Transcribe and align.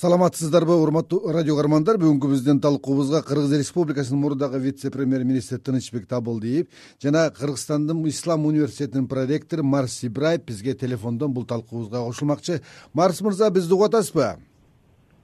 саламатсыздарбы 0.00 0.72
урматтуу 0.80 1.28
радио 1.28 1.58
каармандар. 1.58 1.98
Бүгүнкү 2.00 2.30
биздин 2.30 2.60
талкуубузга 2.64 3.20
кыргыз 3.20 3.52
республикасынын 3.58 4.22
мурдагы 4.22 4.56
вице 4.58 4.88
премьер 4.90 5.24
министри 5.28 5.58
тынычбек 5.58 6.06
табылдиев 6.08 6.68
жана 7.02 7.28
кыргызстандын 7.36 8.00
ислам 8.08 8.46
университетинин 8.46 9.08
проректору 9.08 9.62
марс 9.62 10.02
ибраев 10.02 10.46
бизге 10.46 10.72
телефондон 10.72 11.34
бул 11.34 11.44
талкуубузга 11.44 12.00
кошулмакчы. 12.06 12.62
Марс 12.94 13.20
мырза 13.20 13.50
бизди 13.50 13.74
угуп 13.74 13.88
атасызбы 13.88 14.38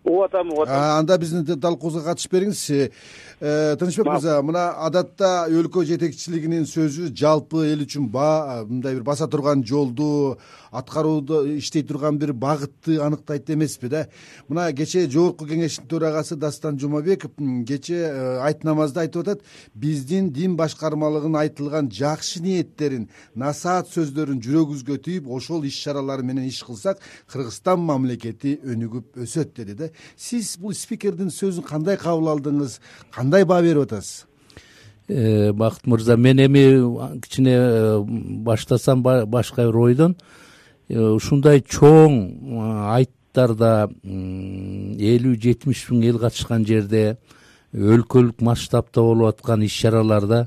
угуп 0.07 0.25
атам 0.25 0.53
угуп 0.53 0.69
атам 0.69 0.99
анда 0.99 1.19
биздин 1.19 1.61
талкуубузга 1.61 2.05
катышып 2.11 2.33
бериңиз 2.33 2.63
э, 2.71 2.91
тынычбек 3.81 4.07
мырза 4.07 4.39
мына 4.43 4.69
адатта 4.87 5.47
өлкө 5.51 5.85
жетекчилигинин 5.91 6.67
сөзү 6.71 7.11
жалпы 7.11 7.67
эл 7.73 7.83
үчүн 7.87 8.07
мындай 8.07 8.95
бир 8.95 9.03
баса 9.03 9.29
турган 9.29 9.65
жолду 9.67 10.39
аткарууда 10.71 11.43
иштей 11.59 11.83
турган 11.83 12.19
бир 12.19 12.33
багытты 12.33 13.01
аныктайт 13.01 13.51
эмеспи 13.51 13.89
да? 13.89 14.07
Мына 14.49 14.73
кечээ 14.73 15.09
жогорку 15.11 15.47
кеңештин 15.47 15.89
төрагасы 15.89 16.37
дастан 16.37 16.79
жумабеков 16.79 17.33
кечээ 17.37 18.05
э, 18.07 18.39
айт 18.47 18.65
намазда 18.65 19.07
айтып 19.07 19.27
атат 19.27 19.43
биздин 19.75 20.31
дин 20.33 20.57
башкармалыгынын 20.57 21.41
айтылган 21.41 21.91
жакшы 21.91 22.43
ниеттерин 22.45 23.09
насаат 23.35 23.89
сөздөрүн 23.95 24.43
жүрөгүбүзгө 24.45 25.01
түйүп 25.07 25.31
ошол 25.39 25.65
иш 25.65 25.81
чаралар 25.83 26.23
менен 26.23 26.45
иш 26.49 26.63
кылсак 26.67 27.01
кыргызстан 27.33 27.81
мамлекети 27.81 28.59
өнүгүп 28.65 29.23
өсөт 29.25 29.55
деди 29.57 29.75
да 29.75 29.91
сиз 30.17 30.57
бул 30.59 30.75
спикердин 30.75 31.31
сөзүн 31.31 31.65
кандай 31.67 31.97
кабыл 31.97 32.33
алдыңыз? 32.37 32.81
Кандай 33.15 33.45
баа 33.45 33.63
берип 33.63 33.87
атасыз? 33.87 34.27
Э, 35.09 35.53
бакыт 35.53 35.87
мырза 35.87 36.17
мен 36.17 36.39
эми 36.39 37.21
кичине 37.21 37.55
э, 37.55 38.01
баштасам 38.07 39.03
башка 39.03 39.67
бир 39.67 39.77
ойдон 39.77 40.17
Э, 40.87 41.01
ушундай 41.17 41.65
чоң 41.67 42.13
айттарда 42.95 43.89
элүү 44.07 45.33
жетимиш 45.43 45.81
миң 45.91 46.05
эл 46.13 46.21
катышкан 46.23 46.63
жерде 46.69 47.17
өлкөлүк 47.75 48.45
масштабта 48.47 49.03
болуп 49.03 49.33
аткан 49.33 49.65
иш 49.67 49.75
чараларда 49.83 50.45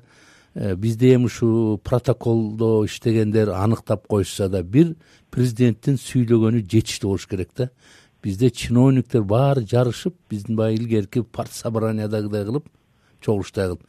бизде 0.80 1.12
эми 1.18 1.28
ушул 1.28 1.78
протоколдо 1.84 2.86
иштегендер 2.86 3.52
аныктап 3.52 4.08
коюшса 4.08 4.48
да 4.48 4.64
бир 4.64 4.96
президенттин 5.30 6.00
сүйлөгөнү 6.00 6.64
жетиштүү 6.64 7.10
болуш 7.12 7.28
керек 7.28 7.52
да 7.58 7.68
бизде 8.24 8.50
чиновниктер 8.50 9.24
баары 9.24 9.66
жарышып 9.66 10.16
биздин 10.30 10.56
баягы 10.56 10.84
илгерки 10.84 11.22
парт 11.24 11.54
собраниядагыдай 11.54 12.46
кылып 12.46 12.66
чогулуштай 13.22 13.68
кылып 13.68 13.82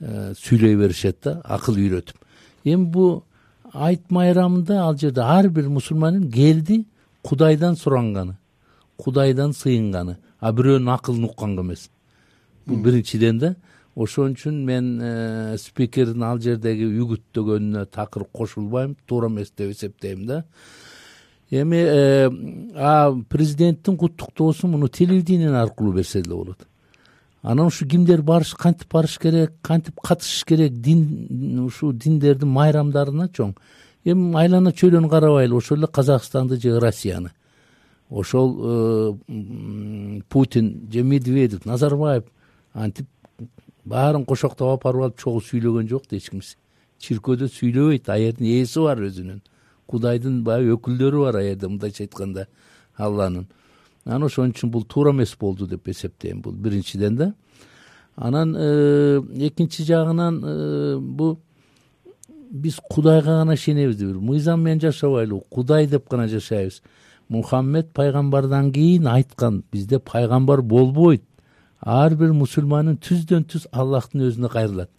э, 0.00 0.34
сүйлөй 0.38 0.76
беришет 0.76 1.18
да 1.24 1.40
акыл 1.44 1.76
үйрөтүп. 1.76 2.16
Эми 2.64 2.84
бул 2.84 3.24
айт 3.72 4.10
майрамында 4.10 4.80
ал 4.84 4.96
жерде 4.98 5.20
ар 5.20 5.48
бир 5.48 5.68
мусулмандын 5.68 6.30
келди 6.30 6.84
кудайдан 7.22 7.76
суранганы 7.76 8.36
кудайдан 8.96 9.52
сыйынганы 9.52 10.18
а 10.40 10.52
бирөөнүн 10.52 10.92
акылын 10.94 11.28
укканга 11.28 11.62
эмес. 11.62 11.90
Бул 12.66 12.78
биринчиден 12.78 13.38
да 13.38 13.54
ошон 13.94 14.34
үчүн 14.34 14.64
мен 14.64 14.98
э, 15.02 15.56
спикердин 15.58 16.22
ал 16.22 16.40
жердеги 16.40 16.86
үгүттөгөнүнө 16.88 17.86
такыр 17.92 18.24
кошулбайм 18.32 18.96
туура 19.06 19.28
эмес 19.28 19.52
деп 19.56 19.70
эсептейм 19.74 20.26
да 20.26 20.44
эми 21.50 21.76
э, 21.76 23.22
президенттин 23.28 23.96
куттуктоосун 23.96 24.70
муну 24.70 24.88
телевидение 24.88 25.50
аркылуу 25.50 25.92
берсе 25.92 26.22
деле 26.22 26.36
болот. 26.36 26.66
Анан 27.42 27.66
ушу 27.66 27.86
кимдер 27.86 28.22
барыш 28.22 28.54
кантип 28.54 28.90
барыш 28.92 29.18
керек 29.18 29.52
кантип 29.62 30.00
катышыш 30.00 30.44
керек 30.44 30.72
дин 30.72 31.64
ушул 31.64 31.92
диндердин 31.92 32.48
майрамдарына 32.48 33.28
чоң. 33.28 33.54
Эми 34.04 34.36
айлана 34.36 34.72
чөйрөнү 34.72 35.08
карабайлы 35.08 35.56
ошол 35.56 35.78
эле 35.78 35.86
казакстанды 35.86 36.60
же 36.60 36.78
россияны. 36.80 37.32
Ошол 38.08 38.56
э, 39.28 40.22
путин 40.28 40.88
же 40.92 41.02
медведев 41.02 41.64
назарбаев 41.64 42.24
антип 42.72 43.06
баарын 43.84 44.24
кошоктоп 44.24 44.68
алып 44.68 44.84
барып 44.84 45.02
алып 45.02 45.18
чогуу 45.18 45.40
сүйлөгөн 45.44 45.88
жок 45.88 46.08
да 46.08 46.16
эч 46.16 46.30
кимиси 46.30 46.56
чиркөөдө 47.04 47.48
сүйлөбөйт 47.52 48.08
ал 48.08 48.22
жердин 48.22 48.48
ээси 48.48 48.84
бар 48.84 49.02
өзүнүн 49.08 49.40
кудайдын 49.86 50.42
баягы 50.44 50.76
өкүлдөрү 50.76 51.24
бар 51.26 51.36
ал 51.40 51.48
жерде 51.48 51.68
мындайча 51.68 52.04
айтканда 52.04 52.46
алланын. 52.96 53.46
Анан 54.04 54.26
ошон 54.28 54.52
үчүн 54.52 54.70
бул 54.70 54.84
туура 54.84 55.12
эмес 55.12 55.36
болду 55.40 55.66
деп 55.66 55.88
эсептейм 55.88 56.42
бул. 56.42 56.52
Биринчиден 56.52 57.16
да 57.16 57.34
анан 58.16 58.54
э, 58.56 59.20
экинчи 59.34 59.84
жагынан 59.84 60.42
э, 60.44 60.98
бул 60.98 61.38
биз 62.50 62.80
кудайга 62.90 63.38
гана 63.38 63.54
ишенебиз 63.54 64.00
мыйзам 64.20 64.60
менен 64.62 64.80
жашабайлыбы 64.80 65.42
кудай 65.50 65.86
деп 65.86 66.08
гана 66.08 66.28
жашайбыз. 66.28 66.82
Мухаммед 67.28 67.92
пайгамбардан 67.92 68.72
кийин 68.72 69.06
айткан 69.06 69.64
бизде 69.72 69.98
пайгамбар 69.98 70.62
болбойт. 70.62 71.22
Ар 71.80 72.14
бир 72.14 72.32
мусулмандын 72.32 72.96
түздөн 72.96 73.44
түз 73.44 73.66
аллахтын 73.72 74.28
өзүнө 74.28 74.50
кайрылат 74.52 74.90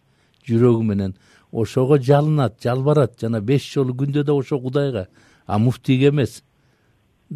жүрөгү 0.47 0.83
менен 0.83 1.15
ошого 1.51 1.99
жалынат 1.99 2.61
жалбарат 2.63 3.19
жана 3.21 3.41
беш 3.41 3.65
жолу 3.73 3.93
күндө 3.93 4.23
да 4.23 4.33
ошо 4.33 4.59
кудайга. 4.59 5.07
А 5.45 5.59
муфтийге 5.59 6.09
эмес. 6.09 6.43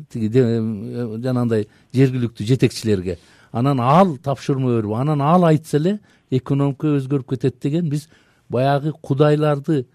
Тиги 0.09 0.29
жанагындай 0.29 1.67
жергиликтүү 1.93 2.45
жетекчилерге. 2.45 3.17
Анан 3.51 3.79
ал 3.79 4.17
тапшырма 4.17 4.77
берип 4.77 4.93
анан 4.93 5.21
ал 5.21 5.45
айтса 5.45 5.77
эле 5.77 5.99
экономика 6.29 6.87
өзгөрүп 6.97 7.29
кетет 7.29 7.59
деген 7.61 7.89
биз 7.89 8.07
баягы 8.49 8.93
кудайларды 9.01 9.85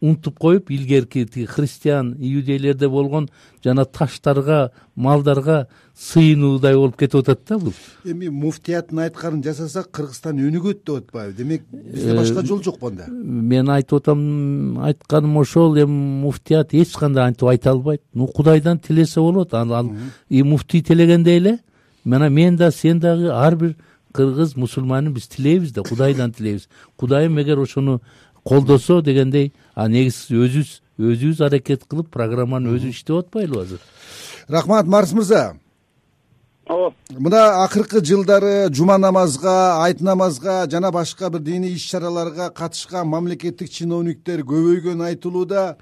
унутуп 0.00 0.38
коюп 0.38 0.70
илгерки 0.70 1.26
тиги 1.26 1.46
христиан 1.46 2.14
иудейлерде 2.18 2.88
болгон 2.88 3.28
жана 3.64 3.84
таштарга 3.84 4.70
малдарга 4.94 5.66
сыйынуудай 5.98 6.74
болуп 6.74 6.96
кетип 6.96 7.20
атат 7.20 7.40
да 7.48 7.58
бул. 7.58 7.72
Эми 8.04 8.28
муфтияттын 8.28 8.98
айтканын 8.98 9.42
жасасак 9.42 9.90
кыргызстан 9.90 10.38
өнүгөт 10.38 10.84
деп 10.86 10.96
атпайбы. 11.02 11.34
Демек 11.34 11.62
бизде 11.72 12.14
башка 12.14 12.44
жол 12.46 12.62
жокпу 12.62 12.86
анда 12.86 13.08
мен 13.08 13.68
айтып 13.68 13.98
атам 13.98 14.78
айтканым 14.78 15.36
ошол 15.36 15.76
эми 15.76 16.22
муфтият 16.22 16.74
эч 16.74 16.94
кандай 16.94 17.26
антип 17.26 17.48
айта 17.48 17.70
албайт. 17.70 18.02
Ну 18.14 18.28
кудайдан 18.28 18.78
тилесе 18.78 19.20
болот. 19.20 19.54
Ал 19.54 19.90
и 20.28 20.42
муфтий 20.42 20.82
телегендей 20.82 21.38
эле 21.38 21.58
мына 22.04 22.30
мен 22.30 22.56
да 22.56 22.70
сен 22.70 23.00
дагы 23.00 23.32
ар 23.32 23.56
бир 23.56 23.76
кыргыз 24.12 24.56
мусулманин 24.56 25.12
биз 25.12 25.26
тилейбиз 25.26 25.72
да 25.72 25.82
кудайдан 25.82 26.32
тилейбиз. 26.32 26.68
Кудайым 26.96 27.40
эгер 27.40 27.58
ошону 27.58 28.00
колдосо 28.44 29.02
дегендей 29.02 29.52
а 29.78 29.86
негизи 29.86 30.34
өзүбүз 30.34 30.70
өзүбүз 30.98 31.40
аракет 31.46 31.84
кылып 31.86 32.10
программаны 32.10 32.72
өзүбүз 32.74 32.96
иштеп 32.96 33.20
атпайлыбы 33.22 33.62
азыр? 33.62 33.82
Рахмат 34.48 34.86
марс 34.90 35.12
мырза. 35.14 35.54
Ооба 36.66 36.94
мына 37.14 37.62
акыркы 37.62 38.02
жылдары 38.04 38.72
жума 38.74 38.98
намазга 38.98 39.84
айт 39.84 40.00
намазга 40.00 40.66
жана 40.70 40.90
башка 40.90 41.30
бир 41.30 41.40
диний 41.40 41.76
иш 41.76 41.86
чараларга 41.92 42.50
катышкан 42.50 43.06
мамлекеттик 43.08 43.70
чиновниктер 43.70 44.42
көбөйгөнү 44.42 45.06
айтылууда 45.12 45.76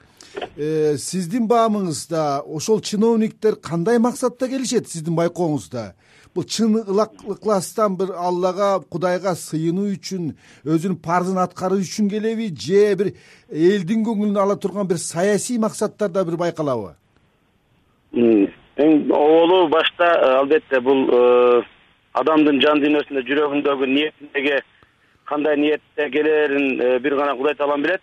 э, 0.56 0.96
сиздин 0.98 1.48
баамыңызда 1.48 2.42
ошол 2.44 2.80
чиновниктер 2.80 3.56
кандай 3.56 3.98
максатта 3.98 4.48
келишет 4.48 4.88
сиздин 4.92 5.16
байкооңузда 5.16 5.94
бул 6.36 6.44
чын 6.44 6.76
ыкластан 7.32 7.97
бир 7.97 8.12
аллага 8.28 8.69
кудайга 8.92 9.32
сыйынуу 9.41 9.88
үчүн 9.97 10.34
өзүнүн 10.69 10.98
парзын 11.06 11.41
аткаруу 11.41 11.80
үчүн 11.80 12.10
келеби 12.12 12.50
же 12.66 12.82
бир 13.00 13.12
элдин 13.48 14.04
көңүлүн 14.04 14.36
ала 14.42 14.56
турган 14.60 14.88
бир 14.88 15.00
саясий 15.00 15.58
максаттарда 15.58 16.25
бир 16.28 16.36
байкалабы? 16.44 16.92
Эң 18.16 19.06
оболу 19.08 19.69
башта 19.72 20.04
э, 20.04 20.32
албетте 20.42 20.80
бул 20.84 21.06
э, 21.08 21.62
адамдын 22.20 22.60
жан 22.60 22.82
дүйнөсүндө 22.84 23.22
жүрөгүндөгү 23.30 23.88
ниетиндеги 23.92 24.58
кандай 25.25 25.56
ниетте 25.56 26.10
келээрин 26.12 26.66
э, 26.80 26.98
бир 27.00 27.16
гана 27.16 27.36
кудай 27.38 27.56
таалам 27.56 27.82
билет. 27.82 28.02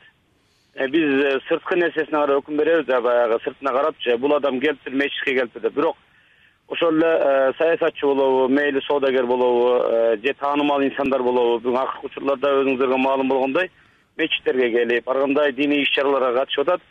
Биз 0.74 1.38
сырткы 1.46 1.78
нерсесине 1.78 2.18
карап 2.18 2.42
өкүм 2.42 2.58
беребиз 2.58 2.88
да 2.88 3.02
баягы 3.06 3.38
сыртына 3.44 3.76
карапчы 3.76 4.18
бул 4.18 4.34
адам 4.34 4.60
келиптир 4.60 4.96
мечитке 4.98 5.36
келиптир 5.36 5.62
деп 5.62 5.78
бирок 5.78 5.98
ошол 6.68 6.96
эле 6.96 7.08
э, 7.08 7.54
саясатчы 7.58 8.06
болобу 8.06 8.48
мейли 8.48 8.80
соодагер 8.82 9.26
болобу 9.26 9.84
э, 9.84 10.18
же 10.24 10.34
таанымал 10.40 10.84
инсандар 10.84 11.22
болобу 11.22 11.60
бүгүн 11.60 11.78
акыркы 11.78 12.08
учурларда 12.08 12.52
өзүңүздөргө 12.62 12.98
маалым 12.98 13.28
болгондой 13.28 13.70
мечиттерге 14.18 14.70
келип 14.72 15.10
ар 15.10 15.20
кандай 15.20 15.52
диний 15.52 15.84
иш 15.84 15.92
чараларга 15.92 16.40
катышып 16.40 16.68
атат. 16.68 16.82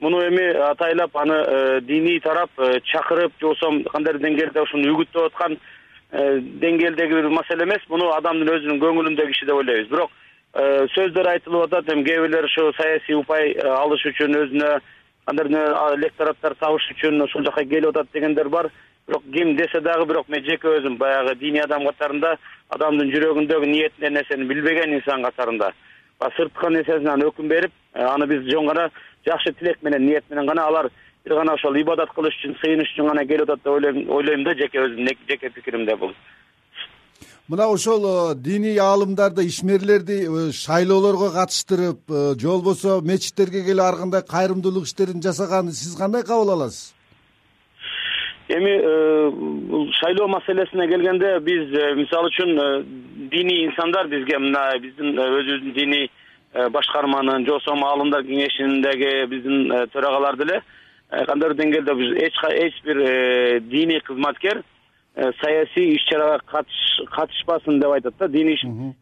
Муну 0.00 0.22
эми 0.22 0.46
атайлап 0.70 1.16
аны 1.16 1.34
э, 1.34 1.80
диний 1.82 2.20
тарап 2.20 2.50
чакырып 2.84 3.32
же 3.40 3.46
болбосо 3.46 3.90
кандайдыр 3.90 4.22
деңгээлде 4.22 4.62
ушуну 4.62 4.94
үгүттөп 4.94 5.26
аткан 5.26 5.58
деңгээлдеги 6.10 7.14
бир 7.14 7.28
маселе 7.28 7.64
эмес 7.64 7.84
муну 7.88 8.10
адамдын 8.16 8.48
өзүнүн 8.48 8.80
көңүлүндөгү 8.80 9.30
иши 9.30 9.46
деп 9.46 9.60
ойлойбуз. 9.60 9.90
Бирок 9.90 10.10
сөздөр 10.94 11.26
айтылып 11.34 11.66
атат 11.66 11.92
эми 11.92 12.04
кээ 12.04 12.22
бирлер 12.22 12.46
ушу 12.48 12.72
саясий 12.80 13.14
упай 13.14 13.52
алыш 13.60 14.06
үчүн 14.06 14.38
өзүнө 14.38 14.78
кандайдыр 15.26 15.74
электораттар 15.98 16.54
табыш 16.54 16.86
үчүн 16.94 17.20
ушул 17.26 17.44
жака 17.44 17.64
келип 17.64 17.90
атат 17.90 18.08
дегендер 18.14 18.48
бар 18.48 18.70
бирок 19.08 19.22
ким 19.32 19.56
десе 19.56 19.80
дагы 19.80 20.06
бирок 20.06 20.28
мен 20.28 20.44
жеке 20.44 20.68
өзүм 20.68 20.98
баягы 20.98 21.34
диний 21.40 21.62
адам 21.62 21.86
катарында 21.86 22.36
адамдын 22.68 23.10
жүрөгүндөгү 23.14 23.66
ниетиндеги 23.66 24.14
нерсени 24.14 24.48
билбеген 24.48 24.94
инсан 24.98 25.22
катарында. 25.22 25.72
Баягы 26.20 26.36
сырткы 26.36 26.70
нерсесине 26.70 27.28
өкүм 27.30 27.48
берип 27.48 27.72
э, 27.94 28.02
аны 28.04 28.26
биз 28.26 28.44
жөн 28.52 28.66
гана 28.68 28.90
жакшы 29.26 29.52
тилек 29.58 29.82
менен 29.82 30.04
ниет 30.06 30.24
менен 30.30 30.46
гана 30.46 30.66
алар 30.66 30.90
бир 31.24 31.34
гана 31.34 31.54
ошол 31.54 31.76
ибадат 31.80 32.12
кылыш 32.14 32.36
үчүн 32.36 32.58
сыйыныш 32.60 32.92
үчүн 32.92 33.08
гана 33.08 33.24
келип 33.24 33.48
атат 33.48 33.64
деп 33.64 34.10
ойлойм 34.10 34.44
да 34.44 34.54
жеке 34.54 34.84
өзүмдүн 34.84 35.24
жеке 35.28 35.50
пикиримде 35.50 35.96
бул. 35.96 36.12
Мына 37.48 37.66
ошол 37.72 38.04
э, 38.04 38.34
диний 38.34 38.76
аалымдарды 38.76 39.46
ишмерлерди 39.46 40.20
э, 40.26 40.52
шайлоолорго 40.52 41.32
катыштырып 41.32 42.04
же 42.38 42.46
болбосо 42.46 43.00
мечиттерге 43.00 43.64
келип 43.64 43.84
ар 43.88 43.96
кандай 43.96 44.22
кайрымдуулук 44.22 44.84
иштерин 44.84 45.22
жасаганын 45.22 45.72
сиз 45.72 45.96
кандай 45.96 46.22
кабыл 46.22 46.52
аласыз 46.58 46.97
эми 48.48 49.92
шайлоо 50.00 50.28
маселесине 50.28 50.88
келгенде 50.88 51.38
биз 51.40 51.68
мисалы 51.96 52.30
үчүн 52.30 53.28
диний 53.30 53.66
инсандар 53.66 54.08
бизге 54.08 54.38
мына 54.38 54.70
биздин 54.80 55.18
өзүбүздүн 55.18 55.74
диний 55.74 56.10
Э, 56.54 56.68
башкарманын 56.70 57.44
же 57.44 57.52
болбосо 57.52 57.74
аалымдар 57.76 58.22
кеңешиндеги 58.24 59.26
биздин 59.28 59.70
э, 59.70 59.86
төрагалар 59.92 60.36
деле 60.40 60.62
э, 61.10 61.24
кандайдыр 61.28 61.58
деңгээлде 61.58 61.94
биз 61.94 62.14
эч 62.24 62.78
бир 62.86 63.60
диний 63.68 64.00
кызматкер 64.00 64.62
саясий 65.42 65.92
иш 65.92 66.06
чарага 66.08 66.40
катышпасын 66.48 67.80
деп 67.80 67.92
айтат 67.92 68.16
да 68.18 68.28
диний 68.28 68.56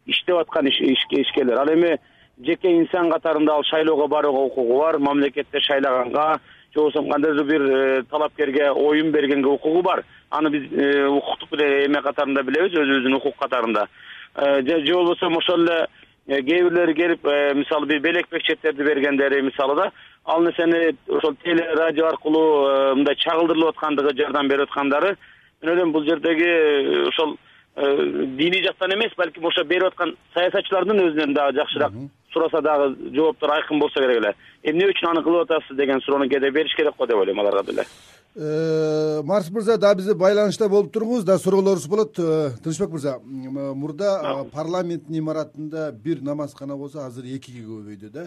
иштеп 0.07 0.37
аткан 0.41 0.67
ишкерлер 0.67 1.61
ал 1.61 1.73
эми 1.73 1.99
жеке 2.44 2.73
инсан 2.81 3.11
катарында 3.11 3.55
ал 3.55 3.65
шайлоого 3.65 4.09
барууга 4.09 4.47
укугу 4.47 4.79
бар 4.79 4.99
мамлекетте 4.99 5.61
шайлаганга 5.61 6.41
же 6.75 6.81
болбосо 6.81 7.03
кандайдыр 7.03 7.44
бир 7.44 8.05
талапкерге 8.11 8.71
оюн 8.71 9.11
бергенге 9.11 9.49
укугу 9.49 9.83
бар. 9.83 10.05
Аны 10.31 10.50
биз 10.50 10.65
укуктук 11.11 11.61
эме 11.61 12.03
катарында 12.03 12.43
билебиз 12.43 12.73
өзүбүздүн 12.73 13.17
укук 13.17 13.37
катарында. 13.38 13.87
Же 14.37 14.94
болбосо 14.94 15.27
ошол 15.27 15.65
эле 15.65 15.87
Э, 16.27 16.41
кээ 16.43 16.65
бирлери 16.67 16.94
келип 16.99 17.27
э, 17.27 17.55
мисалы 17.55 17.87
бир 17.87 18.00
белек 18.03 18.27
бекчектерди 18.29 18.83
бергендери 18.83 19.43
мисалы 19.47 19.77
да 19.77 19.93
ал 20.25 20.43
нерсени 20.43 20.97
ошол 21.06 21.37
теле 21.44 21.62
радио 21.79 22.06
аркылуу 22.09 22.67
э, 22.67 22.94
мындай 22.94 23.15
чагылдырылып 23.15 23.77
аткандыгы 23.77 24.17
жардам 24.19 24.49
берип 24.49 24.67
аткандары 24.67 25.17
мен 25.62 25.71
ойлойм 25.71 25.93
бул 25.93 26.03
жердеги 26.03 27.06
ошол 27.09 27.37
диний 27.77 28.65
жактан 28.65 28.94
эмес 28.94 29.15
балким 29.17 29.47
ошо 29.47 29.62
берип 29.65 29.93
аткан 29.93 30.17
саясатчылардын 30.35 31.05
өзүнөн 31.05 31.35
дагы 31.35 31.61
жакшыраак 31.61 31.93
сураса 32.37 32.61
дагы 32.61 33.15
жооптор 33.15 33.50
айкын 33.56 33.81
болсо 33.81 34.00
керек 34.00 34.21
эле. 34.21 34.35
Эмне 34.62 34.91
үчүн 34.91 35.11
аны 35.11 35.23
кылып 35.25 35.47
атасыз 35.47 35.77
деген 35.77 36.00
суроону 36.05 36.29
кээде 36.29 36.50
бериш 36.53 36.75
керек 36.77 36.97
го 36.97 37.06
деп 37.06 37.17
ойлойм 37.17 37.41
аларга 37.41 37.62
деле. 37.65 37.85
Э, 38.37 39.23
марс 39.25 39.49
мырза 39.50 39.79
дагы 39.79 40.03
бизде 40.03 40.15
байланышта 40.15 40.69
болуп 40.69 40.93
туруңуз 40.93 41.25
дагы 41.25 41.43
суроолорубуз 41.43 41.87
болот. 41.88 42.19
Э, 42.19 42.50
тынычбек 42.62 42.91
мырза 42.91 43.19
мурда 43.25 44.11
э, 44.23 44.44
парламенттин 44.53 45.19
имаратында 45.19 45.93
бир 45.93 46.21
намазкана 46.23 46.77
болсо 46.77 47.06
азыр 47.06 47.25
экиге 47.25 47.65
көбөйдү 47.65 48.11
да. 48.11 48.27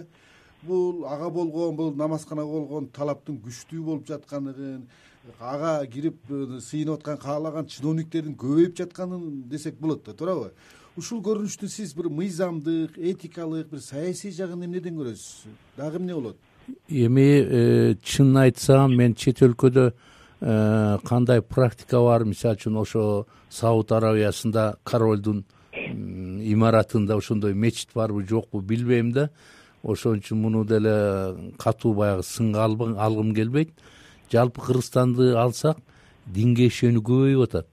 Бул 0.63 1.05
ага 1.05 1.29
болгон 1.29 1.75
бул 1.75 1.93
намазканага 1.95 2.47
болгон 2.47 2.87
талаптын 2.87 3.37
күчтүү 3.45 3.83
болуп 3.83 4.07
жаткандыгын 4.07 4.81
ага 5.39 5.85
кирип 5.85 6.17
сыйынып 6.65 6.97
аткан 6.97 7.17
каалаган 7.21 7.67
чиновниктердин 7.67 8.35
көбөйүп 8.35 8.75
жатканын 8.81 9.43
десек 9.47 9.77
болот 9.79 10.03
да 10.05 10.13
туурабы 10.13 10.51
ушул 10.97 11.21
көрүнүштү 11.23 11.69
сиз 11.69 11.93
бир 11.97 12.09
мыйзамдык 12.13 12.97
этикалык 12.97 13.69
бир 13.71 13.81
саясий 13.83 14.31
жагын 14.31 14.65
эмнеден 14.65 14.97
көрөсүз? 14.97 15.49
Дагы 15.77 15.99
эмне 15.99 16.15
болот? 16.15 16.37
Эми 16.87 17.27
э, 17.41 17.95
чынын 18.03 18.43
айтсам 18.45 18.95
мен 18.97 19.15
чет 19.15 19.41
өлкөдө 19.45 19.85
э, 19.91 20.97
кандай 21.05 21.41
практика 21.41 22.01
бар? 22.03 22.25
Мисалы 22.25 22.59
үчүн 22.59 22.81
ошо 22.81 23.03
сауд 23.49 23.91
аравиясында 23.91 24.77
королдун 24.83 25.45
имаратында 25.73 27.17
ошондой 27.17 27.53
мечит 27.53 27.89
барбы 27.93 28.25
жокпу 28.27 28.61
билбейм 28.61 29.11
да. 29.13 29.29
Ошон 29.83 30.19
үчүн 30.19 30.41
муну 30.41 30.65
деле 30.65 31.53
катуу 31.57 31.93
баягы 31.93 32.23
сынга 32.23 32.65
алгым 32.65 33.33
келбейт. 33.35 33.71
Жалпы 34.31 34.61
кыргызстанды 34.61 35.33
алсак 35.35 35.77
динге 36.25 36.67
ишенүү 36.67 37.01
көбөйүп 37.01 37.47
атат 37.47 37.67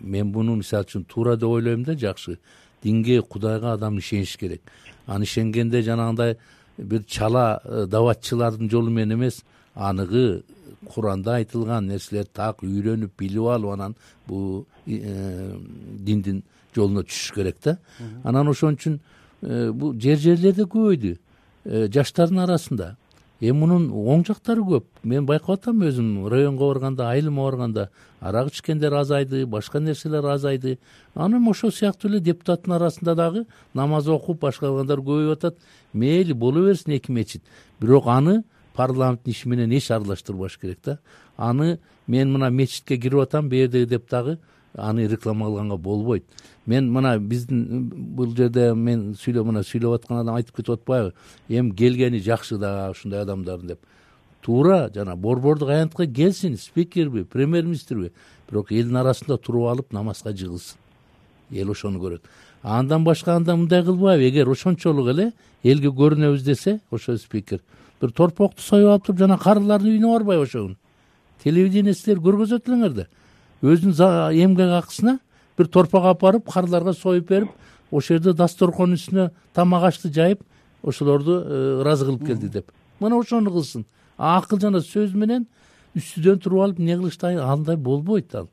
мен 0.00 0.32
муну 0.32 0.56
мисалы 0.56 0.84
үчүн 0.84 1.04
туура 1.04 1.36
деп 1.36 1.48
ойлойм 1.48 1.84
да 1.84 1.94
жакшы. 1.94 2.38
Динге 2.82 3.22
кудайга 3.22 3.72
адам 3.72 3.98
ишениш 3.98 4.36
керек. 4.36 4.62
Аны 5.06 5.24
ишенгенде 5.24 5.82
жанагындай 5.82 6.36
бир 6.78 7.04
чала 7.04 7.60
э, 7.64 7.86
даватчылардын 7.86 8.70
жолу 8.70 8.90
менен 8.90 9.18
эмес 9.18 9.44
аныгы 9.74 10.42
куранда 10.86 11.36
айтылган 11.36 11.88
нерселерди 11.88 12.30
так 12.32 12.62
үйрөнүп 12.62 13.12
билип 13.18 13.48
алып 13.50 13.72
анан 13.72 13.96
бул 14.26 14.66
э, 14.86 15.56
диндин 15.98 16.42
жолуна 16.74 17.02
түшүш 17.02 17.34
керек 17.34 17.56
да. 17.64 17.78
Анан 18.24 18.48
ошон 18.48 18.78
үчүн 18.78 19.00
э, 19.42 19.70
бул 19.72 19.94
жер 19.98 20.18
жерлерде 20.18 20.64
көбөйдү 20.64 21.16
жаштардын 21.92 22.44
арасында 22.46 22.94
эми 23.40 23.58
мунун 23.58 23.88
оң 23.92 24.24
жактары 24.26 24.64
көп. 24.66 24.84
Мен 25.02 25.26
байкап 25.26 25.60
атам 25.60 25.82
өзүм. 25.86 26.26
Районго 26.28 26.68
барганда 26.72 27.10
айылыма 27.10 27.44
барганда 27.44 27.88
арак 28.20 28.52
ичкендер 28.52 28.92
азайды 28.92 29.46
башка 29.46 29.80
нерселер 29.80 30.26
азайды. 30.26 30.78
Анан 31.14 31.46
ошол 31.48 31.70
сыяктуу 31.70 32.10
эле 32.10 32.20
депутаттын 32.20 32.72
арасында 32.72 33.14
дагы 33.14 33.46
намаз 33.74 34.08
окуп 34.08 34.40
башка 34.40 34.66
кылгандар 34.66 34.98
көбөйүп 34.98 35.32
атат. 35.32 35.58
Мейли 35.92 36.32
боло 36.32 36.66
берсин 36.66 36.92
эки 36.92 37.12
мечит. 37.12 37.42
Бирок 37.80 38.06
аны 38.06 38.42
парламенттин 38.74 39.32
иши 39.32 39.48
менен 39.48 39.70
эч 39.70 39.90
аралаштырбаш 39.90 40.58
керек 40.58 40.78
да. 40.84 40.98
Аны 41.36 41.78
мен 42.06 42.32
мына 42.32 42.50
мечитке 42.50 42.96
кирип 42.96 43.20
атам 43.20 43.48
бул 43.48 43.68
деп 43.68 44.10
дагы 44.10 44.38
аны 44.74 45.06
реклама 45.06 45.46
кылганга 45.46 45.76
болбойт. 45.76 46.24
Мен 46.66 46.90
мына 46.92 47.18
биздин 47.18 47.88
бул 47.90 48.34
жерде 48.36 48.74
мен 48.74 49.14
сүйлөп 49.14 49.46
мына 49.46 49.62
сүйлөп 49.64 49.94
аткан 50.00 50.20
адам 50.20 50.34
айтып 50.36 50.56
кетип 50.56 50.74
атпайбы. 50.78 51.14
Эми 51.48 51.74
келгени 51.74 52.20
жакшы 52.20 52.58
да 52.58 52.90
ушундай 52.90 53.22
адамдардын 53.22 53.68
деп. 53.68 53.80
Туура 54.42 54.90
жана 54.94 55.16
борбордук 55.16 55.68
аянтка 55.68 56.06
келсин 56.06 56.56
спикерби 56.56 57.24
премьер 57.24 57.64
министрби 57.64 58.12
бирок 58.50 58.72
элдин 58.72 58.96
арасында 58.96 59.38
туруп 59.38 59.68
алып 59.68 59.92
намазга 59.92 60.32
жыгылсын. 60.32 60.78
Эл 61.50 61.70
ошону 61.70 61.98
көрөт. 61.98 62.22
Андан 62.62 63.04
башка 63.04 63.36
анда 63.36 63.56
мындай 63.56 63.82
кылбайбы? 63.82 64.28
Эгер 64.28 64.48
ошончолук 64.48 65.08
эле 65.08 65.32
элге 65.62 65.88
көрүнөбүз 65.88 66.44
десе 66.44 66.80
ошо 66.90 67.16
спикер. 67.16 67.60
Бир 68.00 68.10
торпокту 68.10 68.62
союп 68.62 68.90
алып 68.90 69.06
туруп 69.06 69.18
жана 69.18 69.38
карылардын 69.38 69.90
үйүнө 69.90 70.12
барбайбы 70.12 70.44
ошогун 70.44 70.76
телевидение 71.42 71.94
силер 71.94 72.20
көргөзөт 72.22 72.68
элеңер 72.68 72.94
да 72.94 73.06
өзүнүн 73.62 74.34
эмгек 74.44 74.74
акысына 74.82 75.18
бир 75.58 75.66
торпок 75.66 76.04
алып 76.04 76.20
барып 76.20 76.52
карыларга 76.52 76.92
союп 76.94 77.28
берип 77.28 77.48
ошол 77.90 78.18
жерде 78.18 78.32
дасторкондун 78.32 78.98
үстүнө 78.98 79.30
тамак 79.54 79.88
ашты 79.90 80.10
жайып 80.12 80.42
ошолорду 80.82 81.40
э, 81.42 81.80
ыраазы 81.80 82.06
кылып 82.06 82.26
келди 82.26 82.48
деп. 82.48 82.70
Мына 83.00 83.18
ошону 83.18 83.50
кылсын. 83.50 83.86
Акыл 84.16 84.60
жана 84.60 84.82
сөз 84.84 85.14
менен 85.14 85.46
үстүдөн 85.96 86.38
туруп 86.42 86.62
алып 86.66 86.78
эмне 86.78 86.98
кылышты 86.98 87.34
андай 87.40 87.76
болбойт 87.76 88.34
ал. 88.34 88.48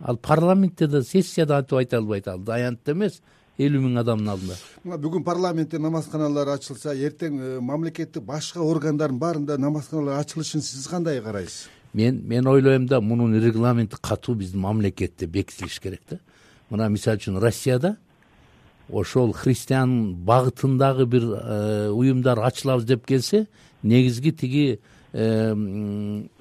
Ал 0.00 0.16
парламентте 0.16 0.86
да 0.86 1.02
сессияда 1.02 1.58
антип 1.58 1.78
айта 1.78 1.98
албайт 1.98 2.28
ал 2.28 2.42
аянтта 2.48 2.92
эмес 2.92 3.20
элүү 3.58 3.84
миң 3.84 4.00
адамдын 4.02 4.32
алдында. 4.32 4.58
Мына 4.84 4.98
бүгүн 4.98 5.24
парламентте 5.24 5.78
намазканалар 5.78 6.56
ачылса 6.56 6.94
эртең 6.94 7.38
э, 7.38 7.54
мамлекеттик 7.60 8.24
башка 8.26 8.60
органдардын 8.64 9.18
баарында 9.18 9.58
намазканалар 9.58 10.24
ачылышын 10.24 10.62
сиз 10.62 10.88
кандай 10.90 11.20
карайсыз 11.22 11.68
мен 11.94 12.22
мен 12.26 12.46
ойлойм 12.46 12.86
да 12.86 13.00
мунун 13.00 13.34
регламенти 13.34 13.96
катуу 14.00 14.34
биздин 14.34 14.60
мамлекетте 14.60 15.26
бекитилиш 15.26 15.80
керек 15.80 16.00
да. 16.10 16.18
Мына 16.70 16.88
мисалы 16.88 17.16
үчүн 17.16 17.38
россияда 17.38 17.96
ошол 18.90 19.32
христиан 19.32 20.14
багытындагы 20.14 21.06
бир 21.06 21.22
э, 21.22 21.88
уюмдар 21.90 22.38
ачылабыз 22.38 22.84
деп 22.84 23.06
келсе 23.06 23.46
негизги 23.82 24.32
тиги 24.32 24.80
э, 25.12 25.54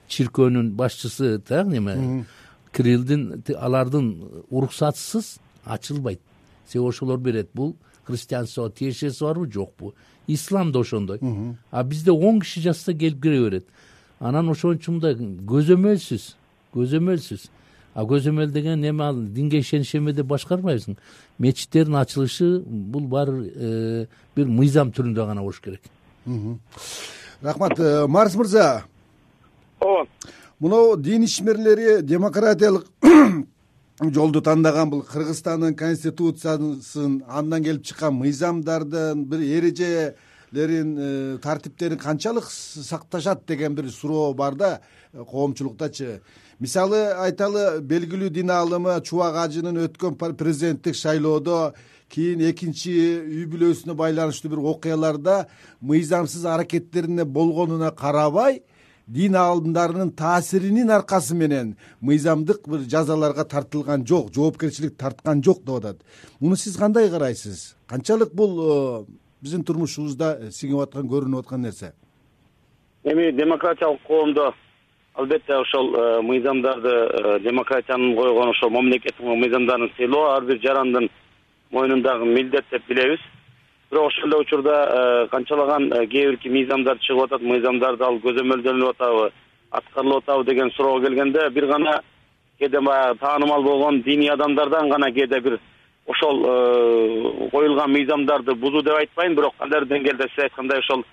чиркөөнүн 0.08 0.74
башчысы 0.74 1.40
так 1.40 1.68
неме? 1.68 2.26
Крилдин 2.72 3.44
алардын 3.56 4.46
уруксатысыз 4.50 5.38
ачылбайт. 5.64 6.22
Себеби 6.68 6.90
ошолор 6.90 7.20
берет 7.20 7.52
бул 7.54 7.76
христианствого 8.04 8.72
тиешеси 8.72 9.24
барбы 9.24 9.52
жокпу 9.52 9.94
ислам 10.28 10.72
да 10.72 10.80
ошондой. 10.80 11.20
А 11.70 11.84
бизде 11.84 12.12
он 12.12 12.42
киши 12.42 12.62
жазса 12.62 12.94
келип 12.94 13.22
кире 13.22 13.40
берет 13.44 13.68
анан 14.24 14.50
ошон 14.50 14.78
үчүн 14.78 15.00
мындай 15.00 15.18
көзөмөлсүз 15.52 16.30
көзөмөлсүз 16.74 17.50
а 17.94 18.06
көзөмөл 18.10 18.54
деген 18.56 18.84
эме 18.88 19.04
ал 19.04 19.20
динге 19.36 19.60
ишениш 19.60 19.94
эме 20.00 20.14
деп 20.14 20.32
башкарбайбызбы 20.32 20.96
мечиттердин 21.40 22.00
ачылышы 22.00 22.64
бул 22.66 23.08
баары 23.08 23.52
э, 23.56 24.06
бир 24.36 24.48
мыйзам 24.48 24.94
түрүндө 24.96 25.28
гана 25.28 25.42
болуш 25.42 25.60
керек. 25.62 25.82
Рахмат 27.42 27.80
э, 27.80 28.08
марс 28.08 28.36
мырза. 28.36 28.86
Ооба 29.80 30.08
мынау 30.64 30.96
дин 30.98 31.24
ишмерлери 31.24 32.02
демократиялык 32.02 32.86
жолду 34.16 34.42
тандаган 34.42 34.90
бул 34.90 35.02
кыргызстандын 35.04 35.76
конституциясын 35.76 37.24
андан 37.28 37.64
келип 37.64 37.84
чыккан 37.84 38.16
мыйзамдардын 38.16 39.26
бир 39.26 39.42
эрежелерин 39.42 40.16
э, 40.54 41.38
тартиптерин 41.42 41.98
канчалык 41.98 42.46
сакташат 42.46 43.46
деген 43.46 43.76
бир 43.76 43.90
суроо 43.90 44.34
бар 44.34 44.56
да 44.56 44.82
э, 45.14 45.24
коомчулуктачы. 45.24 46.22
Мисалы 46.60 47.14
айталы 47.14 47.82
белгилүү 47.82 48.30
дин 48.30 48.50
аалымы 48.50 49.02
чубак 49.04 49.36
ажынын 49.36 49.78
өткөн 49.88 50.16
президенттик 50.16 50.96
шайлоодо 50.96 51.74
кийин 52.10 52.44
экинчи 52.50 52.94
үй 53.20 53.46
бүлөсүнө 53.50 53.96
байланыштуу 53.98 54.52
бир 54.52 54.60
окуяларда 54.60 55.48
мыйзамсыз 55.82 56.46
аракеттерине 56.46 57.26
болгонуна 57.26 57.92
карабай 57.92 58.62
дин 59.08 59.36
аалымдарынын 59.36 60.14
таасиринин 60.16 60.92
аркасы 60.92 61.36
менен 61.36 61.76
мыйзамдык 62.02 62.68
бир 62.68 62.86
жазаларга 62.88 63.44
тартылган 63.46 64.06
жок 64.08 64.32
жоопкерчилик 64.36 64.96
тарткан 64.98 65.44
жок 65.44 65.64
деп 65.66 65.76
атат. 65.76 66.02
Муну 66.40 66.56
сиз 66.56 66.78
кандай 66.78 67.10
карайсыз? 67.10 67.76
Канчалык 67.88 68.34
бул 68.34 68.62
э, 68.62 69.06
биздин 69.44 69.64
турмушубузда 69.68 70.52
сиңип 70.56 70.86
аткан 70.86 71.10
көрүнүп 71.12 71.44
аткан 71.44 71.66
нерсе. 71.68 71.92
Эми 73.04 73.32
демократиялык 73.36 74.00
коомдо 74.08 74.54
албетте 75.14 75.56
ошол 75.58 75.94
э, 75.96 76.22
мыйзамдарды 76.22 76.90
э, 76.90 77.40
демократиянын 77.44 78.16
койгон 78.16 78.50
ошол 78.50 78.70
мамлекеттин 78.70 79.40
мыйзамдарын 79.42 79.92
сыйлоо 79.98 80.30
ар 80.38 80.46
бир 80.46 80.62
жарандын 80.64 81.10
мойнундагы 81.72 82.26
милдет 82.26 82.66
деп 82.72 82.88
билебиз. 82.88 83.20
Бирок 83.92 84.08
ошол 84.08 84.30
эле 84.30 84.38
учурда 84.38 84.78
э, 84.88 85.28
канчалаган 85.28 85.90
кээ 85.92 86.30
бирки 86.32 86.50
мыйзамдар 86.50 86.98
чыгып 87.00 87.26
атат 87.26 87.42
мыйзамдарды 87.42 88.04
ал 88.04 88.22
көзөмөлдөнүп 88.24 88.96
атабы 88.96 89.32
аткарылып 89.72 90.24
атабы 90.24 90.46
деген 90.46 90.72
суроого 90.72 91.02
келгенде 91.02 91.50
бир 91.50 91.68
гана 91.68 92.02
кээде 92.60 92.80
баягы 92.80 93.20
таанымал 93.20 93.64
болгон 93.64 94.02
диний 94.04 94.32
адамдардан 94.32 94.90
гана 94.90 95.12
кээде 95.12 95.40
бир 95.42 95.60
ошол 96.08 97.50
коюлган 97.52 97.92
мыйзамдарды 97.92 98.56
бузуу 98.56 98.82
деп 98.82 98.98
айтпайм 99.00 99.36
бирок 99.36 99.56
кандайдыр 99.58 99.88
деңгээлде 99.88 100.30
сиз 100.34 100.44
айткандай 100.46 100.80
ошол 100.80 101.06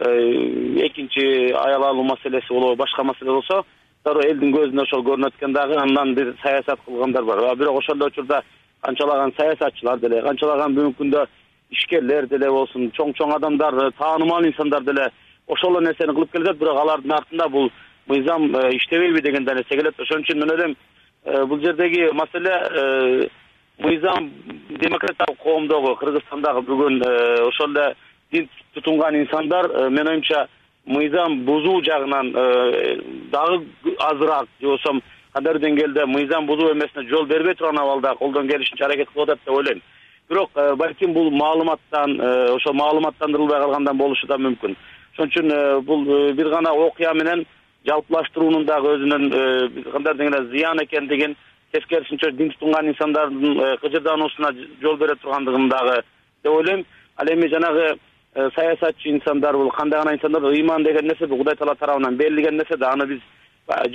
Э, 0.00 0.86
экинчи 0.86 1.50
аял 1.52 1.82
алуу 1.82 2.04
маселеси 2.04 2.48
болобу 2.48 2.76
башка 2.76 3.02
маселе 3.02 3.32
болсо 3.32 3.64
дароо 4.04 4.22
элдин 4.22 4.52
көзүнө 4.54 4.84
ошол 4.84 5.02
көрүнөт 5.02 5.34
экен 5.34 5.52
дагы 5.52 5.74
андан 5.74 6.14
бир 6.14 6.36
саясат 6.40 6.78
кылгандар 6.84 7.24
бар. 7.24 7.56
Бирок 7.56 7.78
ошол 7.78 7.96
эле 7.96 8.06
учурда 8.06 8.42
канчалаган 8.80 9.32
саясатчылар 9.36 9.98
деле 9.98 10.22
канчалаган 10.22 10.76
бүгүнкү 10.76 11.02
күндө 11.02 11.24
ишкерлер 11.70 12.28
деле 12.28 12.48
болсун 12.48 12.92
чоң 12.94 13.10
чоң 13.18 13.34
адамдар 13.34 13.90
таанымал 13.98 14.46
инсандар 14.46 14.84
деле 14.86 15.10
ошол 15.48 15.80
эле 15.80 15.88
нерсени 15.88 16.14
кылып 16.14 16.30
келишет 16.30 16.58
бирок 16.60 16.78
алардын 16.78 17.16
артында 17.18 17.48
бул 17.48 17.68
мыйзам 18.06 18.54
э, 18.54 18.76
иштебейби 18.76 19.20
деген 19.20 19.44
да 19.44 19.54
нерсе 19.54 19.74
келет. 19.74 19.98
Ошон 19.98 20.22
үчүн 20.22 20.38
мен 20.38 20.50
ойлойм 20.52 20.76
э, 21.24 21.44
бул 21.44 21.58
жердеги 21.58 22.06
маселе 22.12 23.30
мыйзам 23.78 24.30
демократиялык 24.68 25.38
коомдогу 25.42 25.94
кыргызстандагы 25.96 26.62
бүгүн 26.66 27.02
ошол 27.48 27.70
эле 27.76 27.94
дин 28.32 28.48
тутунган 28.74 29.16
инсандар 29.16 29.70
э, 29.70 29.88
менин 29.90 30.08
оюмча 30.08 30.48
мыйзам 30.86 31.44
бузуу 31.44 31.82
жагынан 31.84 32.32
э, 32.34 33.00
дагы 33.30 33.66
азыраак 33.98 34.48
же 34.60 34.66
болбосо 34.66 35.00
кандайдыр 35.32 35.62
деңгээлде 35.62 36.06
мыйзам 36.06 36.46
бузуу 36.46 36.72
эмесине 36.72 37.08
жол 37.08 37.26
бербей 37.26 37.54
турган 37.54 37.78
абалда 37.78 38.14
колдон 38.16 38.48
келишинче 38.48 38.84
аракет 38.84 39.08
кылып 39.10 39.30
атат 39.30 39.40
деп 39.44 39.54
ойлойм. 39.54 39.82
Бирок 40.28 40.50
э, 40.54 40.74
балким 40.76 41.12
бул 41.12 41.30
маалыматтан 41.30 42.20
ошо 42.54 42.72
маалыматтандырылбай 42.72 43.60
калгандан 43.60 43.96
болушу 43.96 44.26
да 44.26 44.36
мүмкүн. 44.36 44.76
Ошон 45.14 45.28
үчүн 45.28 45.82
бул 45.84 46.04
бир 46.34 46.50
гана 46.50 46.72
окуя 46.72 47.14
менен 47.14 47.46
жалпылаштыруунун 47.86 48.66
дагы 48.66 48.96
өзүнүн 48.96 49.30
кандайдыр 49.92 50.24
деңгээлде 50.24 50.50
зыян 50.50 50.82
экендигин 50.82 51.36
тескерисинче 51.72 52.32
дин 52.32 52.50
тутунган 52.50 52.88
инсандардын 52.88 53.78
кыжырдануусуна 53.82 54.52
жол 54.82 54.96
бере 54.96 55.14
тургандыгын 55.16 55.68
дагы 55.68 56.02
деп 56.42 56.52
ойлойм. 56.52 56.84
Ал 57.16 57.26
эми 57.26 57.48
жанагы 57.48 57.98
Э, 58.34 58.50
саясатчы 58.54 59.08
инсандар 59.08 59.56
бул 59.56 59.70
кандай 59.70 59.98
гана 59.98 60.14
инсандар 60.14 60.42
ыйман 60.44 60.84
деген 60.84 61.06
нерсе 61.06 61.26
бул 61.26 61.38
кудай 61.38 61.56
таала 61.56 61.74
тарабынан 61.74 62.16
берилген 62.16 62.56
нерсе 62.56 62.76
да 62.76 62.92
аны 62.92 63.06
биз 63.06 63.20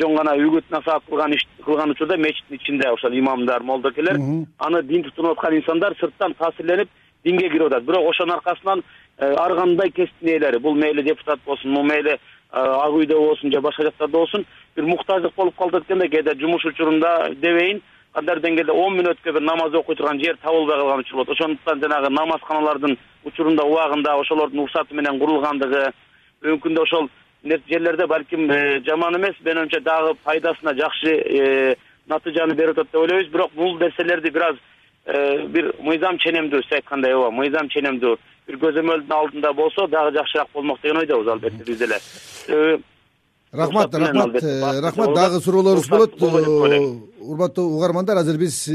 жөн 0.01 0.15
гана 0.17 0.33
үгүт 0.35 0.65
насаат 0.71 1.03
кылган 1.07 1.31
иш 1.33 1.45
кылган 1.63 1.91
учурда 1.91 2.17
мечиттин 2.17 2.57
ичинде 2.57 2.89
ошол 2.89 3.13
имамдар 3.13 3.63
молдокелер 3.63 4.17
аны 4.57 4.83
дин 4.83 5.03
тутунуп 5.03 5.37
аткан 5.37 5.55
инсандар 5.55 5.95
сырттан 5.99 6.33
таасирленип 6.33 6.89
динге 7.23 7.49
кирип 7.49 7.67
атат. 7.67 7.83
Бирок 7.83 8.09
ошонун 8.09 8.35
аркасынан 8.35 8.83
э, 9.17 9.33
ар 9.33 9.55
кандай 9.55 9.91
кесиптин 9.91 10.29
ээлери 10.29 10.59
бул 10.59 10.75
мейли 10.75 11.03
депутат 11.03 11.39
болсун 11.45 11.75
бул 11.75 11.83
мейли 11.83 12.13
э, 12.13 12.17
ак 12.53 12.93
үйдө 12.93 13.17
болсун 13.17 13.51
же 13.51 13.61
башка 13.61 13.83
жактарда 13.83 14.17
болсун 14.17 14.45
бир 14.75 14.85
муктаждык 14.85 15.35
болуп 15.35 15.55
калды 15.57 15.79
экен 15.79 15.99
да 15.99 16.07
кээде 16.07 16.39
жумуш 16.39 16.65
учурунда 16.65 17.33
дебейин 17.35 17.81
кандайдыр 18.13 18.43
деңгээлде 18.43 18.73
он 18.77 18.97
мүнөткө 18.99 19.33
бир 19.33 19.41
намаз 19.41 19.73
окуй 19.73 19.95
турган 19.95 20.19
жер 20.21 20.37
табылбай 20.43 20.77
калган 20.77 20.99
учур 20.99 21.17
болот. 21.17 21.29
Ошондуктан 21.29 21.81
жанагы 21.81 22.09
намазканалардын 22.13 22.97
учурунда 23.25 23.65
убагында 23.65 24.13
ошолордун 24.21 24.59
уруксаты 24.59 24.93
менен 24.93 25.19
курулгандыгы 25.19 25.87
бүгүнкү 26.43 26.67
күндө 26.67 26.83
ошол 26.83 27.09
жерлерде 27.43 28.07
балким 28.07 28.51
э, 28.51 28.81
жаман 28.85 29.17
эмес. 29.17 29.35
Менин 29.41 29.63
оюмча 29.63 29.81
дагы 29.81 30.13
пайдасына 30.23 30.75
жакшы 30.77 31.09
э, 31.09 31.75
натыйжаны 32.05 32.53
берип 32.53 32.77
атат 32.77 32.91
деп 32.91 33.01
ойлойбуз. 33.01 33.31
Бирок 33.31 33.51
бул 33.55 33.79
нерселерди 33.79 34.29
бир 34.29 34.49
аз 34.51 34.61
э, 35.05 35.47
бир 35.47 35.73
мыйзам 35.81 36.19
ченемдүү 36.19 36.61
сиз 36.63 36.77
айткандай 36.77 37.15
ооба 37.15 37.31
мыйзам 37.31 37.69
ченемдүү 37.69 38.17
бир 38.47 38.57
көзөмөлдүн 38.63 39.13
алдында 39.19 39.53
болсо 39.53 39.87
дагы 39.87 40.17
жакшыраак 40.17 40.49
болмок 40.53 40.81
деген 40.81 40.97
ойдобуз 40.97 41.27
албетте 41.27 41.63
биз 41.63 41.77
деле 41.77 41.99
рахмат 43.53 43.93
рахмат 43.93 44.43
рахмат. 44.83 45.13
дагы 45.15 45.39
суроолорубуз 45.39 45.89
болот 45.89 46.21
урматтуу 47.23 47.77
угармандар. 47.77 48.17
Азыр 48.17 48.37
биз 48.37 48.67
э, 48.67 48.73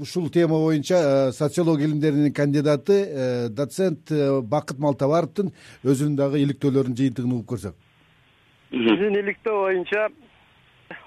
ушул 0.00 0.30
тема 0.30 0.56
боюнча 0.58 1.28
э, 1.28 1.32
социология 1.32 1.86
илимдеринин 1.86 2.32
кандидаты 2.32 2.92
э, 2.92 3.48
доцент 3.48 4.10
бакыт 4.42 4.78
малтабаровдун 4.78 5.52
өзүнүн 5.84 6.16
дагы 6.16 6.40
иликтөөлөрүнүн 6.44 6.96
жыйынтыгын 6.96 7.32
угуп 7.32 7.54
көрсөк. 7.54 7.74
Биздин 8.70 9.18
иликтөө 9.20 9.60
боюнча 9.66 10.08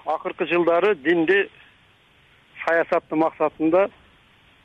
акыркы 0.06 0.46
жылдары 0.46 0.94
динди 0.94 1.48
саясаттын 2.64 3.18
максатында 3.24 3.88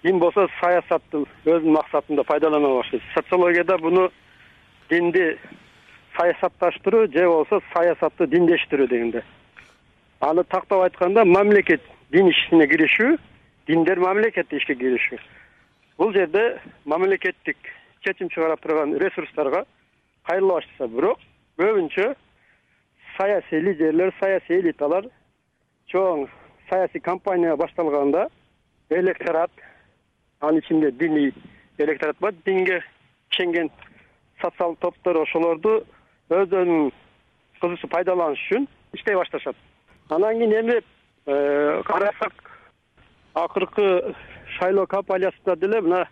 дин 0.04 0.20
болсо 0.20 0.48
саясаттын 0.60 1.26
өзүнүн 1.46 1.78
максатында 1.78 2.24
пайдалана 2.28 2.70
баштайт. 2.78 3.04
Социологияда 3.16 3.78
буну 3.78 4.10
динди 4.90 5.38
саясатташтыруу 6.18 7.08
же 7.12 7.28
болбосо 7.28 7.62
саясатты 7.74 8.28
диндештирүү 8.28 8.88
дегенде. 8.88 9.24
Аны 10.20 10.44
тактап 10.44 10.84
айтканда 10.84 11.26
мамлекет 11.26 11.82
дин 12.12 12.30
ишине 12.30 12.68
киришүү 12.68 13.18
диндер 13.68 14.00
мамлекеттик 14.00 14.60
ишке 14.60 14.76
киришүү. 14.76 15.20
Бул 15.98 16.12
жерде 16.14 16.60
мамлекеттик 16.86 17.58
чечим 18.04 18.30
чыгара 18.30 18.58
турган 18.58 18.98
ресурстарга 18.98 19.66
кайрыла 20.28 20.60
баштаса 20.60 20.88
бирок 20.88 21.20
көбүнчө 21.58 22.14
саясий 23.18 23.62
лидерлер 23.62 24.14
саясий 24.20 24.60
элиталар 24.60 25.08
чоң 25.92 26.28
саясий 26.70 27.00
кампания 27.00 27.56
башталганда 27.56 28.28
электорат 28.90 29.52
анын 30.44 30.60
ичинде 30.60 30.92
диний 30.92 31.34
электорат 31.78 32.20
бар 32.20 32.34
динге 32.46 32.84
ишенген 33.32 33.72
социалдык 34.42 34.80
топтор 34.80 35.24
ошолорду 35.24 35.84
өздөрүнүн 36.30 36.92
кызыкчу 37.62 37.88
пайдаланыш 37.88 38.42
үчүн 38.48 38.68
иштей 38.94 39.16
башташат. 39.16 39.56
Анан 40.10 40.38
кийин 40.38 40.60
эми 40.60 40.82
Э, 41.26 41.82
карасак 41.86 42.34
акыркы 43.34 44.14
шайлоо 44.58 44.86
кампаниясында 44.88 45.56
деле 45.56 45.80
мына 45.80 46.10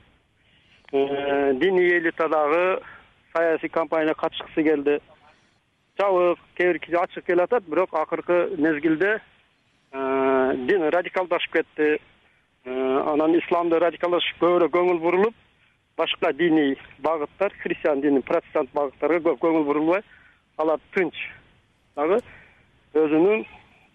э, 0.93 1.53
диний 1.55 1.97
элита 1.97 2.29
дагы 2.29 2.81
саясий 3.33 3.67
кампанияга 3.67 4.21
катышкысы 4.21 4.63
келди. 4.63 5.01
Жабык 5.99 6.39
кээ 6.55 6.71
бирки 6.71 6.95
ачык 6.95 7.25
келип 7.25 7.43
атат 7.43 7.67
бирок 7.67 7.93
акыркы 7.93 8.55
мезгилде 8.57 9.19
э, 9.91 10.53
дин 10.69 10.87
радикалдашып 10.89 11.59
кетти 11.59 11.99
анан 12.65 13.35
исламды 13.39 13.79
радикалдашып 13.79 14.41
көбүрөөк 14.41 14.73
көңүл 14.75 14.99
бурулуп 15.01 15.35
башка 15.97 16.33
диний 16.33 16.77
багыттар 16.99 17.53
христиан 17.63 18.01
дини 18.01 18.21
протестант 18.21 18.71
багыттарга 18.73 19.19
көп 19.29 19.41
көңүл 19.41 19.65
бурулбай. 19.65 20.03
Алар 20.57 20.79
тынч 20.95 21.15
дагы 21.95 22.19
өзүнүн 22.93 23.45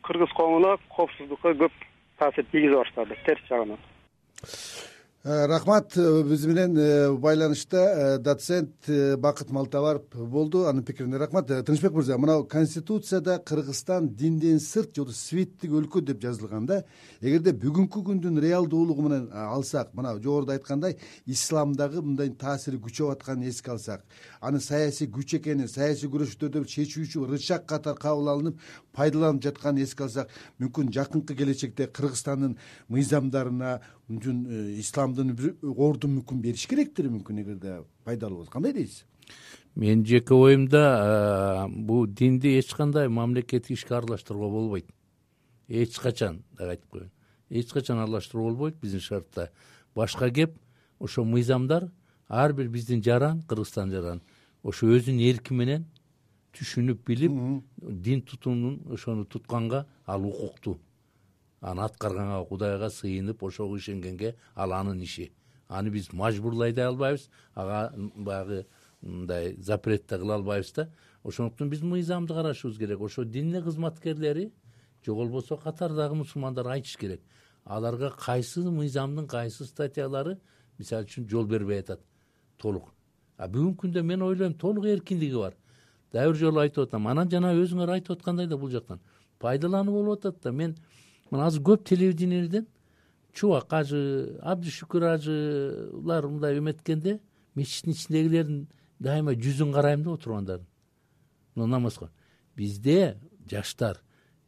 кыргыз 0.07 0.33
коомуна 0.37 0.77
коопсуздукка 0.89 1.55
көп 1.55 1.73
таасир 2.19 2.47
тийгизе 2.53 2.77
баштады 2.77 3.17
терс 3.27 3.43
жагынан. 3.49 3.79
Э, 3.79 4.47
рахмат 5.27 5.97
э, 5.97 6.23
биз 6.23 6.47
менен 6.47 6.79
э, 6.79 7.13
байланышта 7.13 8.19
доцент 8.21 8.87
бакыт 9.19 9.51
малтабаров 9.51 10.03
болду. 10.15 10.67
Анын 10.69 10.85
пикирине 10.85 11.19
рахмат. 11.19 11.49
Тынычбек 11.49 11.93
мырза 11.93 12.19
мына 12.19 12.45
конституцияда 12.45 13.39
кыргызстан 13.39 14.09
динден 14.09 14.61
сырт 14.61 14.95
же 14.95 15.03
болбосо 15.03 15.19
светтик 15.19 15.73
өлкө 15.73 16.03
деп 16.07 16.21
жазылган 16.23 16.67
да 16.67 16.83
эгерде 17.21 17.53
бүгүнкү 17.53 18.03
күндүн 18.07 18.41
реалдуулугу 18.43 19.03
менен 19.03 19.29
алсак 19.33 19.95
мына 19.95 20.15
жогоруда 20.21 20.57
айткандай 20.57 20.97
исламдагы 21.27 22.03
мындай 22.03 22.31
таасири 22.31 22.79
күчөп 22.79 23.13
атканын 23.15 23.49
эске 23.49 23.73
алсак 23.73 24.05
анын 24.41 24.61
саясий 24.61 25.09
күч 25.09 25.39
экенин 25.41 25.69
саясий 25.69 26.09
күрөштөрдө 26.09 26.65
чечүүчү 26.65 27.27
рычаг 27.31 27.67
катары 27.67 27.99
кабыл 27.99 28.31
алынып 28.35 28.61
пайдаланып 28.93 29.43
жатканын 29.49 29.83
эске 29.85 30.07
алсак 30.07 30.31
мүмкүн 30.61 30.93
жакынкы 30.93 31.37
келечекте 31.37 31.87
кыргызстандын 31.87 32.57
мыйзамдарына 32.89 33.81
ислам 34.09 35.15
бир 35.15 35.57
ордун 35.63 36.21
мүмкүн 36.21 36.41
бериш 36.41 36.67
керектир 36.71 37.09
мүмкүн 37.11 37.41
эгерде 37.43 37.83
пайдалуу 38.05 38.39
болсо. 38.39 38.51
Кандай 38.51 38.73
дейсиз? 38.73 39.05
Менин 39.75 40.05
жеке 40.07 40.35
оюмда 40.35 41.67
бул 41.69 42.07
динди 42.07 42.59
эч 42.59 42.73
кандай 42.75 43.09
мамлекет 43.09 43.71
ишке 43.71 43.95
аралаштырууга 43.95 44.53
болбойт. 44.53 44.87
Эч 45.69 45.99
качан 45.99 46.45
дагы 46.57 46.71
айтып 46.71 46.91
коеюн. 46.91 47.11
Эч 47.51 47.73
качан 47.73 47.99
аралаштырууга 47.99 48.51
болбойт 48.51 48.81
биздин 48.81 49.01
шартта. 49.01 49.51
Башка 49.95 50.31
кеп 50.31 50.55
ошо 51.01 51.25
мыйзамдар 51.25 51.91
ар 52.29 52.53
бир 52.53 52.69
биздин 52.69 53.03
жаран 53.03 53.43
кыргызстандын 53.43 54.01
жаран. 54.01 54.23
Ошо 54.63 54.87
өзүнүн 54.87 55.21
эрки 55.31 55.53
менен 55.53 55.87
түшүнүп 56.55 57.03
билип 57.05 57.33
дин 57.83 58.23
тутуунун 58.23 58.81
ошону 58.87 59.25
тутканга 59.25 59.87
ал 60.07 60.25
укуктуу 60.25 60.79
аны 61.67 61.83
аткарганга 61.83 62.45
кудайга 62.47 62.91
сыйынып 62.91 63.43
ошого 63.43 63.77
ишенгенге 63.77 64.37
ал 64.55 64.73
анын 64.73 65.01
иши. 65.03 65.33
Аны 65.69 65.91
биз 65.91 66.13
мажбурлай 66.13 66.73
да 66.73 66.89
албайбыз. 66.89 67.29
Ага 67.55 67.93
баягы 68.15 68.67
мындай 69.03 69.57
запрет 69.59 70.07
да 70.07 70.19
кыла 70.19 70.35
албайбыз 70.37 70.73
да. 70.73 70.91
Ошондуктан 71.25 71.69
биз 71.69 71.83
мыйзамды 71.83 72.35
карашыбыз 72.35 72.79
керек. 72.79 73.01
Ошо 73.01 73.25
дин 73.25 73.51
кызматкерлери 73.63 74.53
же 75.05 75.15
болбосо 75.15 75.57
катардагы 75.57 76.15
мусулмандар 76.15 76.69
айтыш 76.69 76.97
керек. 76.97 77.21
Аларга 77.65 78.11
кайсы 78.11 78.61
мыйзамдын 78.63 79.27
кайсы 79.27 79.65
статьялары 79.65 80.39
мисалы 80.79 81.05
үчүн 81.05 81.29
жол 81.29 81.47
бербей 81.47 81.81
атат? 81.81 82.01
Толук. 82.59 82.93
А 83.37 83.49
бүгүнкү 83.49 83.89
күндө 83.89 84.03
мен 84.03 84.23
ойлойм 84.23 84.55
толук 84.55 84.87
эркиндиги 84.87 85.35
бар. 85.35 85.57
Дагы 86.13 86.31
бир 86.31 86.39
жолу 86.39 86.61
айтып 86.61 86.87
атам 86.87 87.09
анан 87.09 87.29
жана 87.29 87.53
өзүңөр 87.59 87.91
айтып 87.99 88.21
аткандай 88.21 88.47
да 88.47 88.57
бул 88.57 88.71
жактан. 88.71 89.01
Пайдалануу 89.39 89.95
болуп 89.95 90.21
атат 90.21 90.43
да. 90.43 90.53
Мен 90.53 90.77
мына 91.31 91.47
азыр 91.47 91.63
көп 91.63 91.85
телевидениеден 91.85 92.67
чубак 93.33 93.73
ажы 93.73 94.39
абдышүкүр 94.43 95.05
ажылар 95.13 96.27
мындай 96.27 96.59
эметкенде 96.59 97.21
мечиттин 97.55 97.93
ичиндегилердин 97.93 98.67
дайыма 99.01 99.35
жүзүн 99.35 99.73
карайм 99.73 100.03
да 100.05 100.15
отургандардын. 100.17 100.67
Мына 101.55 101.67
намазга 101.67 102.11
бизде 102.57 103.17
жаштар 103.51 104.01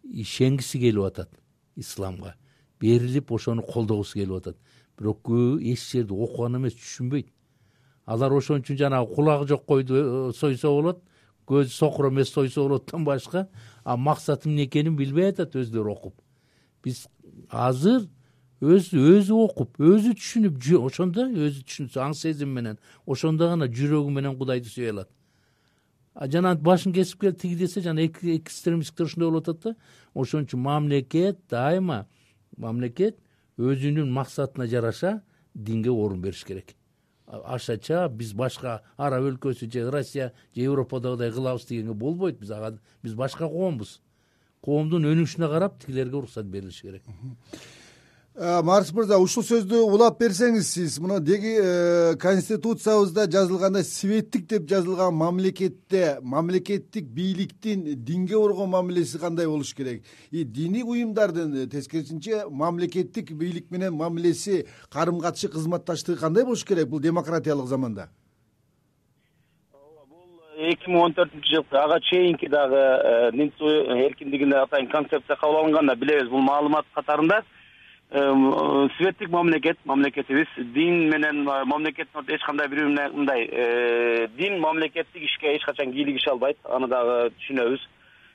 ишенгиси 0.04 0.78
келип 0.78 1.04
атат 1.04 1.30
исламга. 1.76 2.34
Берилип 2.80 3.32
ошону 3.32 3.62
колдогусу 3.62 4.18
келип 4.18 4.36
атат. 4.40 4.56
Бирок 4.98 5.20
көбү 5.24 5.60
эч 5.72 5.84
жерде 5.92 6.14
окуган 6.14 6.56
эмес 6.56 6.74
түшүнбөйт. 6.78 7.28
Алар 8.06 8.32
ошон 8.32 8.62
үчүн 8.62 8.78
жанагы 8.78 9.14
кулагы 9.14 9.48
жок 9.48 9.66
койду 9.66 9.94
э, 9.94 10.32
сойсо 10.32 10.72
болот 10.72 11.02
көзү 11.46 11.72
сокур 11.72 12.08
эмес 12.08 12.32
сойсо 12.32 12.62
болоттон 12.62 13.04
башка 13.04 13.48
а 13.84 13.96
максаты 13.96 14.48
эмне 14.48 14.64
экенин 14.64 14.96
билбей 14.96 15.28
атат 15.28 15.56
өздөрү 15.56 15.92
окуп 15.92 16.14
биз 16.84 17.06
азыр 17.50 18.08
өзү 18.60 19.04
өзү 19.18 19.38
окуп 19.44 19.78
өзү 19.78 20.14
түшүнүп 20.18 20.58
ошондо 20.80 21.28
өзү 21.28 21.62
түшүнсө 21.66 22.02
аң 22.02 22.14
сезим 22.18 22.50
менен 22.54 22.78
ошондо 23.06 23.48
гана 23.48 23.68
жүрөгү 23.70 24.10
менен 24.10 24.36
кудайды 24.38 24.70
сүйөй 24.72 24.94
алат 24.96 25.10
жана 26.26 26.56
башын 26.56 26.92
кесип 26.92 27.20
келип 27.20 27.38
тиги 27.38 27.56
десе 27.56 27.80
жана 27.80 28.02
экстремисттер 28.02 29.06
ушундай 29.06 29.30
болуп 29.30 29.48
атат 29.48 29.62
да 29.62 29.74
ошон 30.14 30.46
үчүн 30.46 30.62
мамлекет 30.64 31.38
дайыма 31.50 32.06
мамлекет 32.56 33.20
өзүнүн 33.58 34.10
максатына 34.10 34.66
жараша 34.66 35.22
динге 35.54 35.90
орун 35.90 36.20
бериш 36.20 36.44
керек. 36.44 36.74
Ашача 37.26 38.08
биз 38.08 38.32
башка 38.34 38.82
араб 38.96 39.24
өлкөсү 39.32 39.70
же 39.70 39.90
россия 39.90 40.32
же 40.54 40.62
европадагыдай 40.62 41.30
кылабыз 41.30 41.66
дегенге 41.66 41.94
болбойт. 41.94 42.38
Биз 42.38 42.50
ага 42.50 42.78
биз 43.02 43.14
башка 43.14 43.48
коомбуз 43.48 44.00
коомдун 44.64 45.08
өнүгүшүнө 45.12 45.50
карап 45.50 45.78
тигилерге 45.82 46.16
уруксат 46.22 46.46
берилиши 46.46 46.86
керек. 46.86 47.02
Э, 48.38 48.62
марс 48.62 48.92
мырза 48.94 49.16
ушул 49.18 49.42
сөздү 49.42 49.80
улап 49.82 50.20
берсеңиз 50.20 50.68
сиз 50.70 51.00
мына 51.02 51.16
деги 51.18 51.56
э, 51.58 52.12
конституциябызда 52.22 53.24
жазылгандай 53.34 53.82
светтик 53.82 54.44
деп 54.46 54.68
жазылган 54.70 55.16
мамлекетте 55.18 56.20
мамлекеттик 56.22 57.08
бийликтин 57.16 57.82
динге 58.04 58.36
болгон 58.38 58.70
мамилеси 58.76 59.18
кандай 59.18 59.48
болуш 59.50 59.74
керек? 59.74 60.04
И 60.30 60.44
диний 60.44 60.84
уюмдардын 60.84 61.68
тескерисинче 61.68 62.44
мамлекеттик 62.48 63.32
бийлик 63.32 63.72
менен 63.72 63.98
мамилеси 63.98 64.68
карым 64.88 65.18
катышы 65.18 65.48
кызматташтыгы 65.48 66.20
кандай 66.20 66.44
болуш 66.44 66.64
керек 66.64 66.86
бул 66.88 67.00
демократиялык 67.00 67.66
заманда 67.66 68.08
эки 70.58 70.90
миң 70.90 71.04
он 71.04 71.14
төртүнчү 71.14 71.54
жылкы 71.54 71.78
ага 71.78 72.00
чейинки 72.00 72.48
дагы 72.50 72.78
э, 72.78 73.30
дин 73.32 73.52
эркиндигине 74.08 74.56
атайын 74.56 74.88
концепция 74.90 75.36
кабыл 75.36 75.62
алынганда 75.62 75.94
билебиз. 75.96 76.28
Бул 76.28 76.42
маалымат 76.42 76.86
катарында 76.94 77.42
светтик 78.10 79.28
мамлекет 79.28 79.78
мамлекетибиз 79.84 80.46
дин 80.72 81.10
менен 81.10 81.44
мамлекеттин 81.44 82.20
ортосо 82.20 82.36
эч 82.36 82.42
кандай 82.42 82.68
бири 82.68 82.86
бири 82.86 83.10
мындай 83.12 83.44
э, 83.44 84.28
дин 84.38 84.60
мамлекеттик 84.60 85.22
ишке 85.22 85.56
эч 85.56 85.64
качан 85.64 85.92
кийлигише 85.92 86.30
албайт 86.30 86.56
аны 86.64 86.88
дагы 86.88 87.30
түшүнөбүз. 87.36 87.80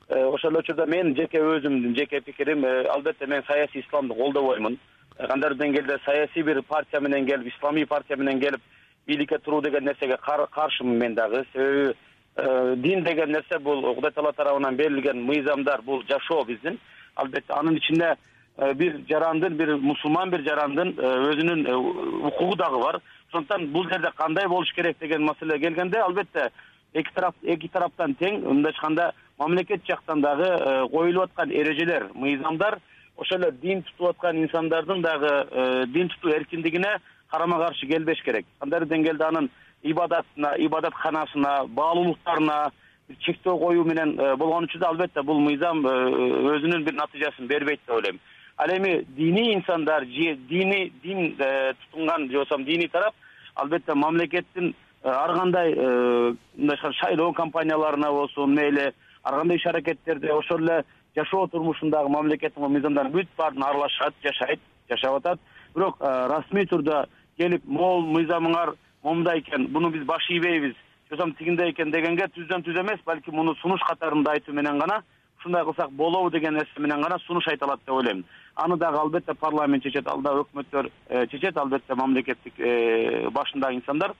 Э, 0.09 0.25
ошол 0.25 0.51
эле 0.51 0.59
учурда 0.59 0.85
менин 0.85 1.15
жеке 1.15 1.39
өзүмдүн 1.39 1.95
жеке 1.97 2.21
пикирим 2.21 2.63
э, 2.63 2.85
албетте 2.85 3.25
мен 3.25 3.43
саясий 3.47 3.81
исламды 3.81 4.13
колдобоймун. 4.13 4.77
Кандайдыр 5.17 5.57
деңгээлде 5.57 5.99
саясий 6.05 6.43
бир 6.43 6.61
партия 6.61 6.99
менен 6.99 7.25
келип 7.25 7.47
исламий 7.55 7.85
партия 7.85 8.15
менен 8.15 8.39
келип 8.39 8.61
бийликке 9.07 9.39
туруу 9.39 9.61
деген 9.61 9.85
нерсеге 9.85 10.17
каршымын 10.17 10.97
мен 10.97 11.15
дагы. 11.15 11.45
Себеби 11.53 11.95
дин 12.35 13.03
деген 13.03 13.31
нерсе 13.31 13.59
бул 13.59 13.95
кудай 13.95 14.11
таала 14.11 14.31
тарабынан 14.33 14.75
берилген 14.75 15.23
мыйзамдар 15.23 15.81
бул 15.81 16.03
жашоо 16.09 16.43
биздин. 16.45 16.79
Албетте 17.15 17.53
анын 17.53 17.77
ичинде 17.77 18.15
Э, 18.55 18.73
бир 18.73 18.99
жарандын 19.09 19.55
бир 19.57 19.77
мусулман 19.81 20.29
бир 20.29 20.43
жарандын 20.45 20.93
э, 20.93 21.11
өзүнүн 21.31 21.63
э, 21.65 21.75
укугу 22.27 22.55
дагы 22.55 22.77
бар. 22.83 22.99
Ошондуктан 23.31 23.71
бул 23.73 23.87
жерде 23.89 24.11
кандай 24.15 24.47
болуш 24.47 24.71
керек 24.75 24.99
деген 24.99 25.23
маселе 25.25 25.57
келгенде 25.59 25.97
албетте 25.97 26.51
эки 26.93 27.09
тарап 27.15 27.35
эки 27.41 27.67
тараптан 27.73 28.13
тең 28.19 28.43
мындайча 28.43 28.77
айтканда 28.77 29.13
мамлекет 29.39 29.81
жактан 29.87 30.21
дагы 30.21 30.51
коюлуп 30.91 31.31
аткан 31.31 31.49
эрежелер 31.49 32.11
мыйзамдар 32.13 32.77
ошол 33.17 33.41
эле 33.41 33.51
дин 33.53 33.81
тутуп 33.81 34.09
аткан 34.11 34.43
инсандардын 34.43 35.01
дагы 35.01 35.87
дин 35.87 36.09
тутуу 36.09 36.35
эркиндигине 36.37 36.99
карама 37.31 37.57
каршы 37.57 37.87
келбеш 37.87 38.21
керек. 38.21 38.45
Кандайдыр 38.59 38.87
деңгээлде 38.87 39.25
анын 39.25 39.49
ибадатына 39.83 40.55
ибадатканасына 40.57 41.67
баалуулуктарына 41.67 42.71
чектөө 43.25 43.57
коюу 43.59 43.83
менен 43.85 44.15
болгон 44.37 44.63
учурда 44.65 44.89
албетте 44.89 45.21
бул 45.21 45.39
мыйзам 45.43 45.83
өзүнүн 45.85 46.85
бир 46.87 46.95
натыйжасын 46.95 47.47
бербейт 47.47 47.81
деп 47.85 47.95
ойлойм. 47.95 48.19
Ал 48.57 48.69
эми 48.69 49.03
диний 49.09 49.55
инсандар 49.55 50.05
же 50.05 50.35
дини 50.35 50.93
дин 51.03 51.35
э, 51.39 51.73
тутунган 51.73 52.29
же 52.29 52.37
болбосо 52.37 52.63
диний 52.63 52.87
тарап 52.87 53.13
албетте 53.55 53.93
мамлекеттин 53.95 54.75
э, 55.03 55.09
ар 55.09 55.35
кандай 55.35 55.73
э, 55.73 56.35
мындай 56.55 56.75
айтканда 56.75 56.97
шайлоо 56.97 57.33
компанияларына 57.33 58.11
болсун 58.11 58.53
мейли 58.53 58.93
ар 59.23 59.39
кандай 59.39 59.57
иш 59.57 59.65
аракеттерде 59.65 60.31
ошол 60.31 60.59
эле 60.59 60.85
жашоо 61.15 61.47
турмушундагы 61.47 62.09
мамлекеттин 62.09 62.63
мыйзамдарына 62.63 63.13
бүт 63.13 63.27
баарына 63.37 63.65
аралашат 63.69 64.13
жашайт 64.23 64.59
жашап 64.89 65.15
атат. 65.15 65.39
Бирок 65.75 65.97
расмий 65.99 66.67
турда 66.67 67.07
келип 67.37 67.65
могул 67.65 68.05
мыйзамыңар 68.05 68.75
момундай 69.03 69.39
экен 69.39 69.71
муну 69.71 69.89
биз 69.89 70.05
баш 70.05 70.29
ийбейбиз 70.29 70.75
же 71.11 71.33
тигиндей 71.37 71.71
экен 71.71 71.91
дегенге 71.91 72.27
түздөн 72.35 72.63
түз 72.63 72.79
эмес 72.79 72.99
балким 73.05 73.35
муну 73.35 73.55
сунуш 73.55 73.81
катарында 73.87 74.31
айтуу 74.31 74.53
менен 74.53 74.79
гана 74.79 75.03
ушундай 75.39 75.63
кылсак 75.63 75.91
болобу 75.91 76.29
деген 76.29 76.53
нерсе 76.53 76.79
менен 76.79 77.01
гана 77.01 77.19
сунуш 77.19 77.47
айта 77.47 77.65
алат 77.65 77.79
деп 77.85 77.93
ойлойм. 77.93 78.23
Аны 78.55 78.77
дагы 78.77 78.97
албетте 78.97 79.33
парламент 79.33 79.83
чечет 79.83 80.07
ал 80.07 80.21
дагы 80.21 80.45
өкмөттөр 80.45 80.89
э, 81.09 81.27
чечет 81.27 81.57
албетте 81.57 81.95
мамлекеттик 81.95 82.53
э, 82.57 83.29
башындагы 83.29 83.75
инсандар. 83.75 84.13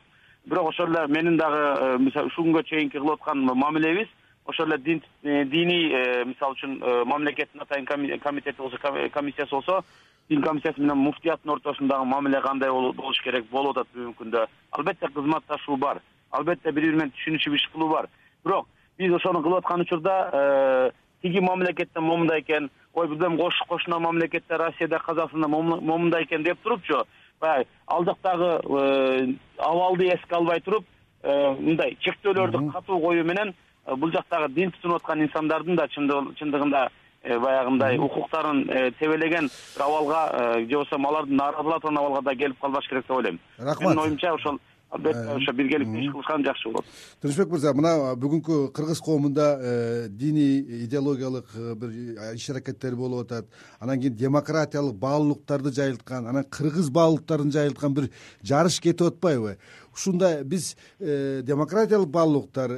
Бирок 0.46 0.70
ошол 0.70 0.88
эле 0.88 1.08
менин 1.08 1.38
дагы 1.38 1.56
э, 1.56 1.98
мисалы 2.00 2.28
ушул 2.28 2.46
күнгө 2.46 2.64
чейинки 2.64 2.98
кылып 2.98 3.22
аткан 3.22 3.46
мамилебиз 3.46 4.08
ошол 4.46 4.74
эле 4.74 4.78
диний 4.84 6.26
мисалы 6.26 6.54
үчүн 6.54 6.80
мамлекеттин 7.08 7.62
атайын 7.62 8.20
комитети 8.20 8.58
болсо 8.58 8.78
комиссиясы 8.78 9.52
болсо 9.52 9.84
дин 10.30 10.42
комиссиясы 10.42 10.82
менен 10.82 10.98
муфтияттын 10.98 11.52
ортосундагы 11.56 12.06
мамиле 12.06 12.42
кандай 12.42 12.72
болуш 12.72 13.22
керек 13.24 13.50
болуп 13.52 13.78
атат 13.78 13.94
бүгүнкү 13.94 14.24
күндө. 14.24 14.46
Албетте 14.72 15.08
кызматташуу 15.08 15.78
бар. 15.78 16.02
Албетте 16.32 16.72
бири 16.72 16.92
бири 16.92 16.98
менен 16.98 17.14
түшүнүшүп 17.18 17.56
иш 17.56 17.70
кылуу 17.74 17.90
бар. 17.90 18.10
Бирок 18.46 18.68
биз 18.98 19.14
ошону 19.14 19.42
кылып 19.44 19.64
аткан 19.64 19.82
учурда 19.82 20.92
тиги 21.22 21.40
мамлекетте 21.40 22.00
момундай 22.00 22.42
экен 22.42 22.70
ой 22.94 23.08
бул 23.08 23.26
эми 23.26 23.38
кошуна 23.68 24.00
мамлекеттер 24.00 24.60
россияда 24.60 25.00
казакстанда 25.00 25.48
момундай 25.48 26.24
экен 26.24 26.44
деп 26.44 26.60
турупчу 26.62 27.04
баягы 27.40 27.68
ал 27.88 28.06
жактагы 28.06 28.60
э, 28.64 29.34
абалды 29.58 30.08
эске 30.08 30.36
албай 30.36 30.60
туруп 30.62 30.86
э, 31.24 31.56
мындай 31.60 31.98
чектөөлөрдү 32.02 32.72
катуу 32.72 33.00
коюу 33.00 33.26
менен 33.26 33.54
э, 33.86 33.96
бул 33.96 34.12
жактагы 34.12 34.52
дин 34.54 34.72
тутунуп 34.72 35.02
аткан 35.02 35.24
инсандардын 35.24 35.76
да 35.76 35.88
чындыгында 35.88 36.90
баягы 37.24 37.70
мындай 37.70 37.98
укуктарын 37.98 38.66
тебелеген 39.00 39.50
бир 39.76 39.86
абалга 39.86 40.60
же 40.60 40.76
болбосо 40.76 40.96
алардын 40.96 41.36
нааразылап 41.36 41.78
аткан 41.78 41.98
абалга 41.98 42.22
да 42.22 42.36
келип 42.36 42.60
калбаш 42.60 42.88
керек 42.90 43.08
деп 43.08 43.18
ойлойм. 43.18 43.40
Рахмат. 43.58 43.96
менин 43.96 44.00
оюмча 44.00 44.34
ошол 44.34 44.60
албетте 44.94 45.20
э, 45.20 45.36
ошо 45.36 45.54
биргеликте 45.54 46.00
иш 46.00 46.12
кылышкан 46.12 46.44
жакшы 46.46 46.70
болот. 46.70 46.86
Тынычбек 47.22 47.50
мырза 47.50 47.74
мына 47.74 48.14
бүгүнкү 48.22 48.72
кыргыз 48.76 49.02
коомунда 49.02 49.48
э, 49.60 50.08
диний 50.10 50.62
идеологиялык 50.86 51.50
э, 51.56 51.76
бир 51.76 51.90
иш 52.36 52.50
аракеттер 52.50 52.96
болуп 52.96 53.26
атат. 53.26 53.48
Анан 53.80 54.00
кийин 54.00 54.16
демократиялык 54.16 54.96
баалуулуктарды 54.96 55.74
жайылткан 55.74 56.28
анан 56.28 56.44
кыргыз 56.46 56.92
баалуулуктарын 56.92 57.52
жайылткан 57.52 57.94
бир 57.94 58.10
жарыш 58.44 58.80
кетип 58.80 59.08
атпайбы 59.08 59.58
ушундай 59.94 60.44
биз 60.44 60.76
демократиялык 61.00 62.10
баалуулуктар 62.10 62.72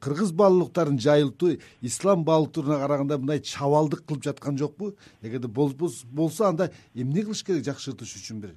кыргыз 0.00 0.32
баалуулуктарын 0.32 0.98
жайылтуу 0.98 1.58
ислам 1.82 2.24
баалуулуктарына 2.24 2.78
караганда 2.80 3.18
мындай 3.18 3.40
чабалдык 3.40 4.04
кылып 4.06 4.24
жаткан 4.24 4.58
жокпу. 4.58 4.94
Эгерде 5.22 5.48
болсо 5.48 6.48
анда 6.48 6.70
эмне 6.94 7.22
кылыш 7.22 7.44
керек 7.44 7.64
жакшыртыш 7.64 8.16
үчүн 8.16 8.40
бир? 8.40 8.56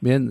Мен 0.00 0.28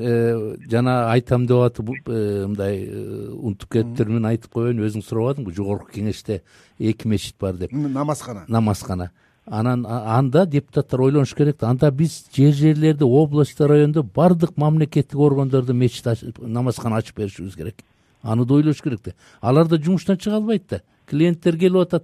жана 0.69 1.09
айтам 1.09 1.47
деп 1.49 1.57
атып 1.65 1.89
мындай 2.07 2.85
унутуп 3.33 3.71
кетиптермин 3.73 4.25
айтып 4.29 4.53
коеюн 4.53 4.83
өзүң 4.85 5.01
сурабадыңбы 5.01 5.55
жогорку 5.57 5.89
кеңеште 5.89 6.43
эки 6.77 7.07
мечит 7.07 7.35
бар 7.41 7.57
деп. 7.57 7.73
Намазкана 7.73 8.45
намазкана 8.47 9.09
анан 9.45 9.85
анда 9.87 10.45
депутаттар 10.45 11.01
ойлонуш 11.01 11.35
керек 11.35 11.59
да. 11.59 11.69
Анда 11.69 11.91
биз 11.91 12.25
жер 12.35 12.53
жерлерде 12.53 13.05
областьта 13.05 13.67
райондо 13.67 14.03
баардык 14.03 14.57
мамлекеттик 14.57 15.19
органдарды 15.19 15.73
мечит 15.73 16.05
намазкана 16.39 16.97
ачып 16.97 17.17
беришибиз 17.17 17.55
керек. 17.55 17.75
Аны 18.21 18.45
да 18.45 18.53
ойлош 18.53 18.81
керек 18.81 19.01
да. 19.05 19.13
Алар 19.41 19.67
да 19.67 19.77
жумуштан 19.77 20.17
чыга 20.17 20.37
албайт 20.37 20.63
да. 20.69 20.81
Клиенттер 21.05 21.57
келип 21.57 21.77
атат 21.77 22.03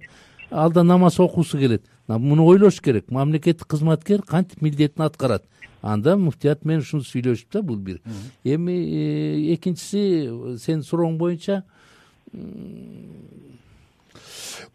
алда 0.50 0.82
намаз 0.82 1.18
окугусу 1.20 1.58
келет. 1.58 1.84
Муну 2.06 2.46
ойлош 2.46 2.80
керек. 2.80 3.10
Мамлекеттик 3.10 3.66
кызматкер 3.66 4.22
кантип 4.22 4.62
милдетин 4.62 5.02
аткарат? 5.02 5.44
Анда 5.82 6.16
муфтият 6.16 6.64
менен 6.64 6.80
ушуну 6.80 7.02
сүйлөшүп 7.02 7.52
да 7.52 7.62
бул 7.62 7.76
бир. 7.76 8.00
Эми 8.44 8.72
э, 8.72 9.54
экинчиси 9.54 10.58
сенин 10.62 10.84
сурооң 10.86 11.16
боюнча 11.18 11.64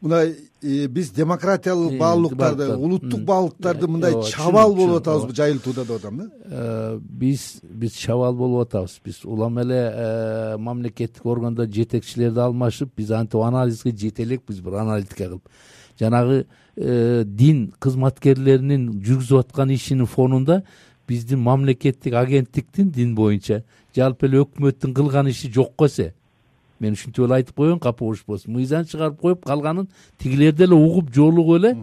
мындай 0.02 0.36
э, 0.62 0.88
биз 0.88 1.12
демократиялык 1.12 1.98
баалуулуктарды 2.00 2.76
улуттук 2.76 3.22
баалуулуктарды 3.22 3.88
мындай 3.88 4.14
чабал 4.30 4.76
болуп 4.76 5.02
атабызбы 5.02 5.36
жайылтууда 5.36 5.86
деп 5.86 5.96
атам 5.98 6.18
да. 6.18 6.30
Э, 6.46 7.00
биз 7.00 7.60
биз 7.64 7.94
чабал 7.94 8.36
болуп 8.36 8.68
атабыз. 8.68 9.00
Биз 9.04 9.24
улам 9.26 9.60
эле 9.60 9.80
э, 9.94 10.58
мамлекеттик 10.58 11.26
органда 11.26 11.66
жетекчилерди 11.66 12.40
алмашып 12.40 12.92
биз 12.98 13.12
антип 13.12 13.42
анализге 13.42 13.96
жете 13.96 14.24
элекпиз 14.24 14.60
бир 14.60 14.74
аналитика 14.84 15.26
кылып. 15.26 15.50
Жанагы 16.00 16.46
дин 16.78 17.72
кызматкерлеринин 17.80 18.92
жүргүзүп 19.02 19.40
аткан 19.40 19.72
ишинин 19.74 20.06
фонунда 20.06 20.62
биздин 21.08 21.40
мамлекеттик 21.40 22.14
агенттиктин 22.14 22.92
дин 22.92 23.16
боюнча 23.16 23.64
жалпы 23.96 24.28
эле 24.28 24.44
өкмөттүн 24.44 24.94
кылган 24.94 25.32
иши 25.32 25.50
жокко 25.52 25.88
эсе 25.88 26.14
мен 26.80 26.94
ушинтип 26.94 27.26
эле 27.26 27.40
айтып 27.40 27.56
коеюн 27.56 27.80
капа 27.80 28.06
болушпосун 28.06 28.54
мыйзам 28.54 28.86
чыгарып 28.86 29.20
коюп 29.22 29.46
калганын 29.46 29.88
тигилер 30.18 30.54
деле 30.54 30.76
угуп 30.76 31.14
жолугуп 31.14 31.60
эле 31.60 31.74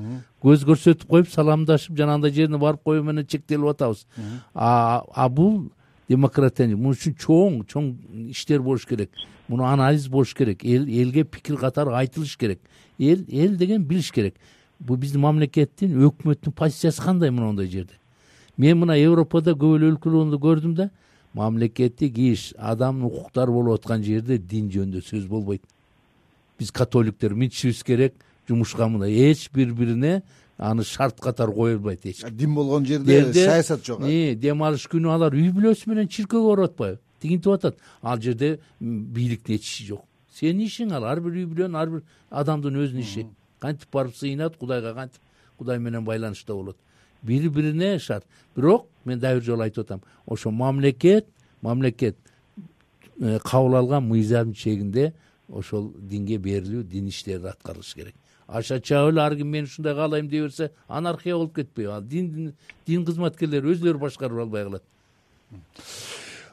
көз 0.45 0.65
көрсөтүп 0.69 1.09
коюп 1.09 1.31
саламдашып 1.33 1.97
жанагындай 1.97 2.33
жерине 2.33 2.59
барып 2.59 2.83
коюу 2.85 3.05
менен 3.05 3.27
чектелип 3.27 3.73
атабыз. 3.73 4.07
А 4.55 5.29
бул 5.31 5.71
демократия 6.09 6.69
мун 6.77 6.93
үчүн 6.93 7.17
чоң 7.17 7.63
чоң 7.69 7.93
иштер 8.31 8.63
болуш 8.63 8.85
керек. 8.87 9.11
Муну 9.49 9.65
анализ 9.65 10.09
болуш 10.09 10.35
керек. 10.35 10.65
Эл 10.65 10.87
элге 10.89 11.25
пикир 11.25 11.57
катары 11.57 11.95
айтылыш 11.97 12.37
керек. 12.37 12.61
Эл 12.99 13.25
эл 13.29 13.57
деген 13.57 13.85
билиш 13.85 14.13
керек. 14.13 14.35
Бул 14.79 14.97
биздин 14.97 15.21
мамлекеттин 15.25 15.97
өкмөттүн 16.05 16.53
позициясы 16.53 17.03
кандай 17.03 17.31
мындай 17.31 17.67
жерде? 17.67 17.95
Мен 18.57 18.79
мына 18.79 18.99
европада 18.99 19.55
көп 19.55 19.79
эле 19.79 19.93
өлкөлөрдө 19.95 20.39
көрдүм 20.43 20.75
да 20.77 20.91
мамлекеттик 21.35 22.19
иш 22.19 22.53
адамдын 22.59 23.09
укуктары 23.09 23.53
болуп 23.53 23.81
аткан 23.81 24.03
жерде 24.03 24.39
дин 24.39 24.71
жөнүндө 24.71 25.03
сөз 25.03 25.27
болбойт. 25.29 25.63
Биз 26.59 26.71
католиктер 26.71 27.35
мынтишибиз 27.35 27.83
керек 27.83 28.15
жумушка 28.49 28.89
мындай 28.89 29.13
эч 29.31 29.51
бири 29.53 29.73
бирине 29.73 30.23
аны 30.59 30.85
шарт 30.85 31.21
катары 31.21 31.53
кое 31.53 31.75
албайт 31.75 32.07
эч. 32.07 32.23
Ким 32.23 32.37
дин 32.37 32.55
болгон 32.55 32.87
жерде 32.87 33.33
саясат 33.33 33.85
жок 33.85 34.01
дем 34.01 34.63
алыш 34.63 34.87
күнү 34.87 35.11
алар 35.11 35.35
үй 35.35 35.51
бүлөсү 35.51 35.91
менен 35.91 36.09
чиркөөгө 36.09 36.55
барып 36.55 36.71
атпайбы 36.71 37.01
тигинтип 37.21 37.53
атат. 37.53 37.77
Ал 38.03 38.21
жерде 38.21 38.59
бийликтин 38.81 39.57
эч 39.57 39.65
иши 39.65 39.87
жок. 39.87 40.05
Сенин 40.35 40.67
ишиң 40.67 40.93
ал. 40.95 41.05
Ар 41.05 41.21
бир 41.21 41.33
үй 41.33 41.47
бүлөнүн 41.51 41.79
ар 41.79 41.91
бир 41.91 42.03
адамдын 42.31 42.79
өзүнүн 42.79 43.03
иши. 43.03 43.27
Кантип 43.59 43.91
барып 43.93 44.15
сыйынат 44.15 44.57
кудайга 44.57 44.95
кантип 44.95 45.21
кудай 45.59 45.79
менен 45.79 46.05
байланышта 46.05 46.55
болот. 46.55 46.77
Бири 47.23 47.49
бирине 47.49 47.99
шарт. 47.99 48.25
Бирок 48.57 48.87
мен 49.05 49.21
дагы 49.21 49.41
бир 49.41 49.47
жолу 49.47 49.63
айтып 49.63 49.85
атам. 49.85 50.03
Ошо 50.27 50.51
мамлекет 50.51 51.27
мамлекет 51.63 52.17
э, 53.21 53.39
кабыл 53.45 53.77
алган 53.77 54.05
мыйзам 54.09 54.53
чегинде 54.55 55.13
ошол 55.49 55.93
динге 55.99 56.39
берилүү 56.39 56.83
дин 56.85 57.09
иштерди 57.09 57.47
аткарылыш 57.47 57.95
керек. 57.95 58.15
Аша 58.47 58.77
эле 58.77 59.21
ар 59.21 59.37
ким 59.37 59.49
мен 59.49 59.65
ушундай 59.65 59.95
каалайм 59.95 60.29
дей 60.29 60.43
берсе 60.43 60.71
анархия 60.89 61.35
болуп 61.35 61.55
кетпейби 61.55 61.91
ал 61.91 62.03
дин 62.03 63.05
кызматкерлери 63.05 63.73
өзүлөрү 63.73 63.99
башкарып 63.99 64.39
албай 64.39 64.65
калат 64.65 64.83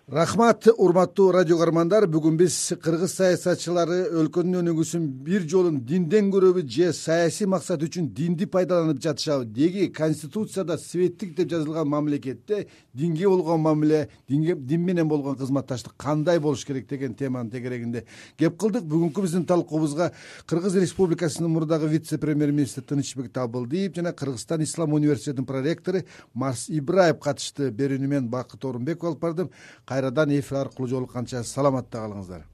рахмат 0.08 0.68
урматтуу 0.78 1.32
радио 1.32 1.58
каармандар. 1.58 2.08
Бүгүн 2.10 2.38
биз 2.38 2.56
кыргыз 2.82 3.14
саясатчылары 3.16 4.10
өлкөнүн 4.20 4.60
өнүгүүсүн 4.62 5.06
бир 5.24 5.46
жолун 5.48 5.80
динден 5.86 6.32
көрөбү 6.34 6.66
же 6.68 6.92
саясий 6.94 7.46
максат 7.48 7.84
үчүн 7.86 8.10
динди 8.14 8.46
пайдаланып 8.46 9.00
жатышабы? 9.02 9.46
Деги 9.46 9.88
конституцияда 9.94 10.78
светтик 10.78 11.36
деп 11.38 11.50
жазылган 11.52 11.88
мамлекетте 11.88 12.68
динге 12.94 13.28
болгон 13.28 13.62
мамиле 13.62 14.10
дин 14.28 14.82
менен 14.82 15.08
болгон 15.08 15.38
кызматташтык 15.38 15.94
кандай 15.98 16.40
болуш 16.40 16.66
керек 16.66 16.90
деген 16.90 17.14
теманын 17.14 17.52
тегерегинде 17.52 18.06
кеп 18.38 18.58
кылдык. 18.58 18.84
Бүгүнкү 18.84 19.22
биздин 19.22 19.46
талкуубузга 19.46 20.12
кыргыз 20.46 20.76
республикасынын 20.76 21.52
мурдагы 21.52 21.88
вице 21.88 22.18
премьер 22.18 22.52
министри 22.52 22.82
тынычбек 22.82 23.32
табылдиев 23.32 23.96
жана 23.96 24.14
кыргызстан 24.14 24.64
ислам 24.64 24.94
университетинин 24.94 25.46
проректору 25.46 26.04
марс 26.34 26.68
ибраев 26.70 27.20
катышты. 27.20 27.72
Берүүнү 27.72 28.08
мен 28.08 28.30
бакыт 28.30 28.66
орунбеков 28.66 29.12
алып 29.12 29.20
бардым 29.22 29.50
кайрадан 29.92 30.30
эфир 30.32 30.58
аркылуу 30.58 30.88
жолукканча 30.88 31.42
саламатта 31.44 32.00
калыңыздар 32.00 32.46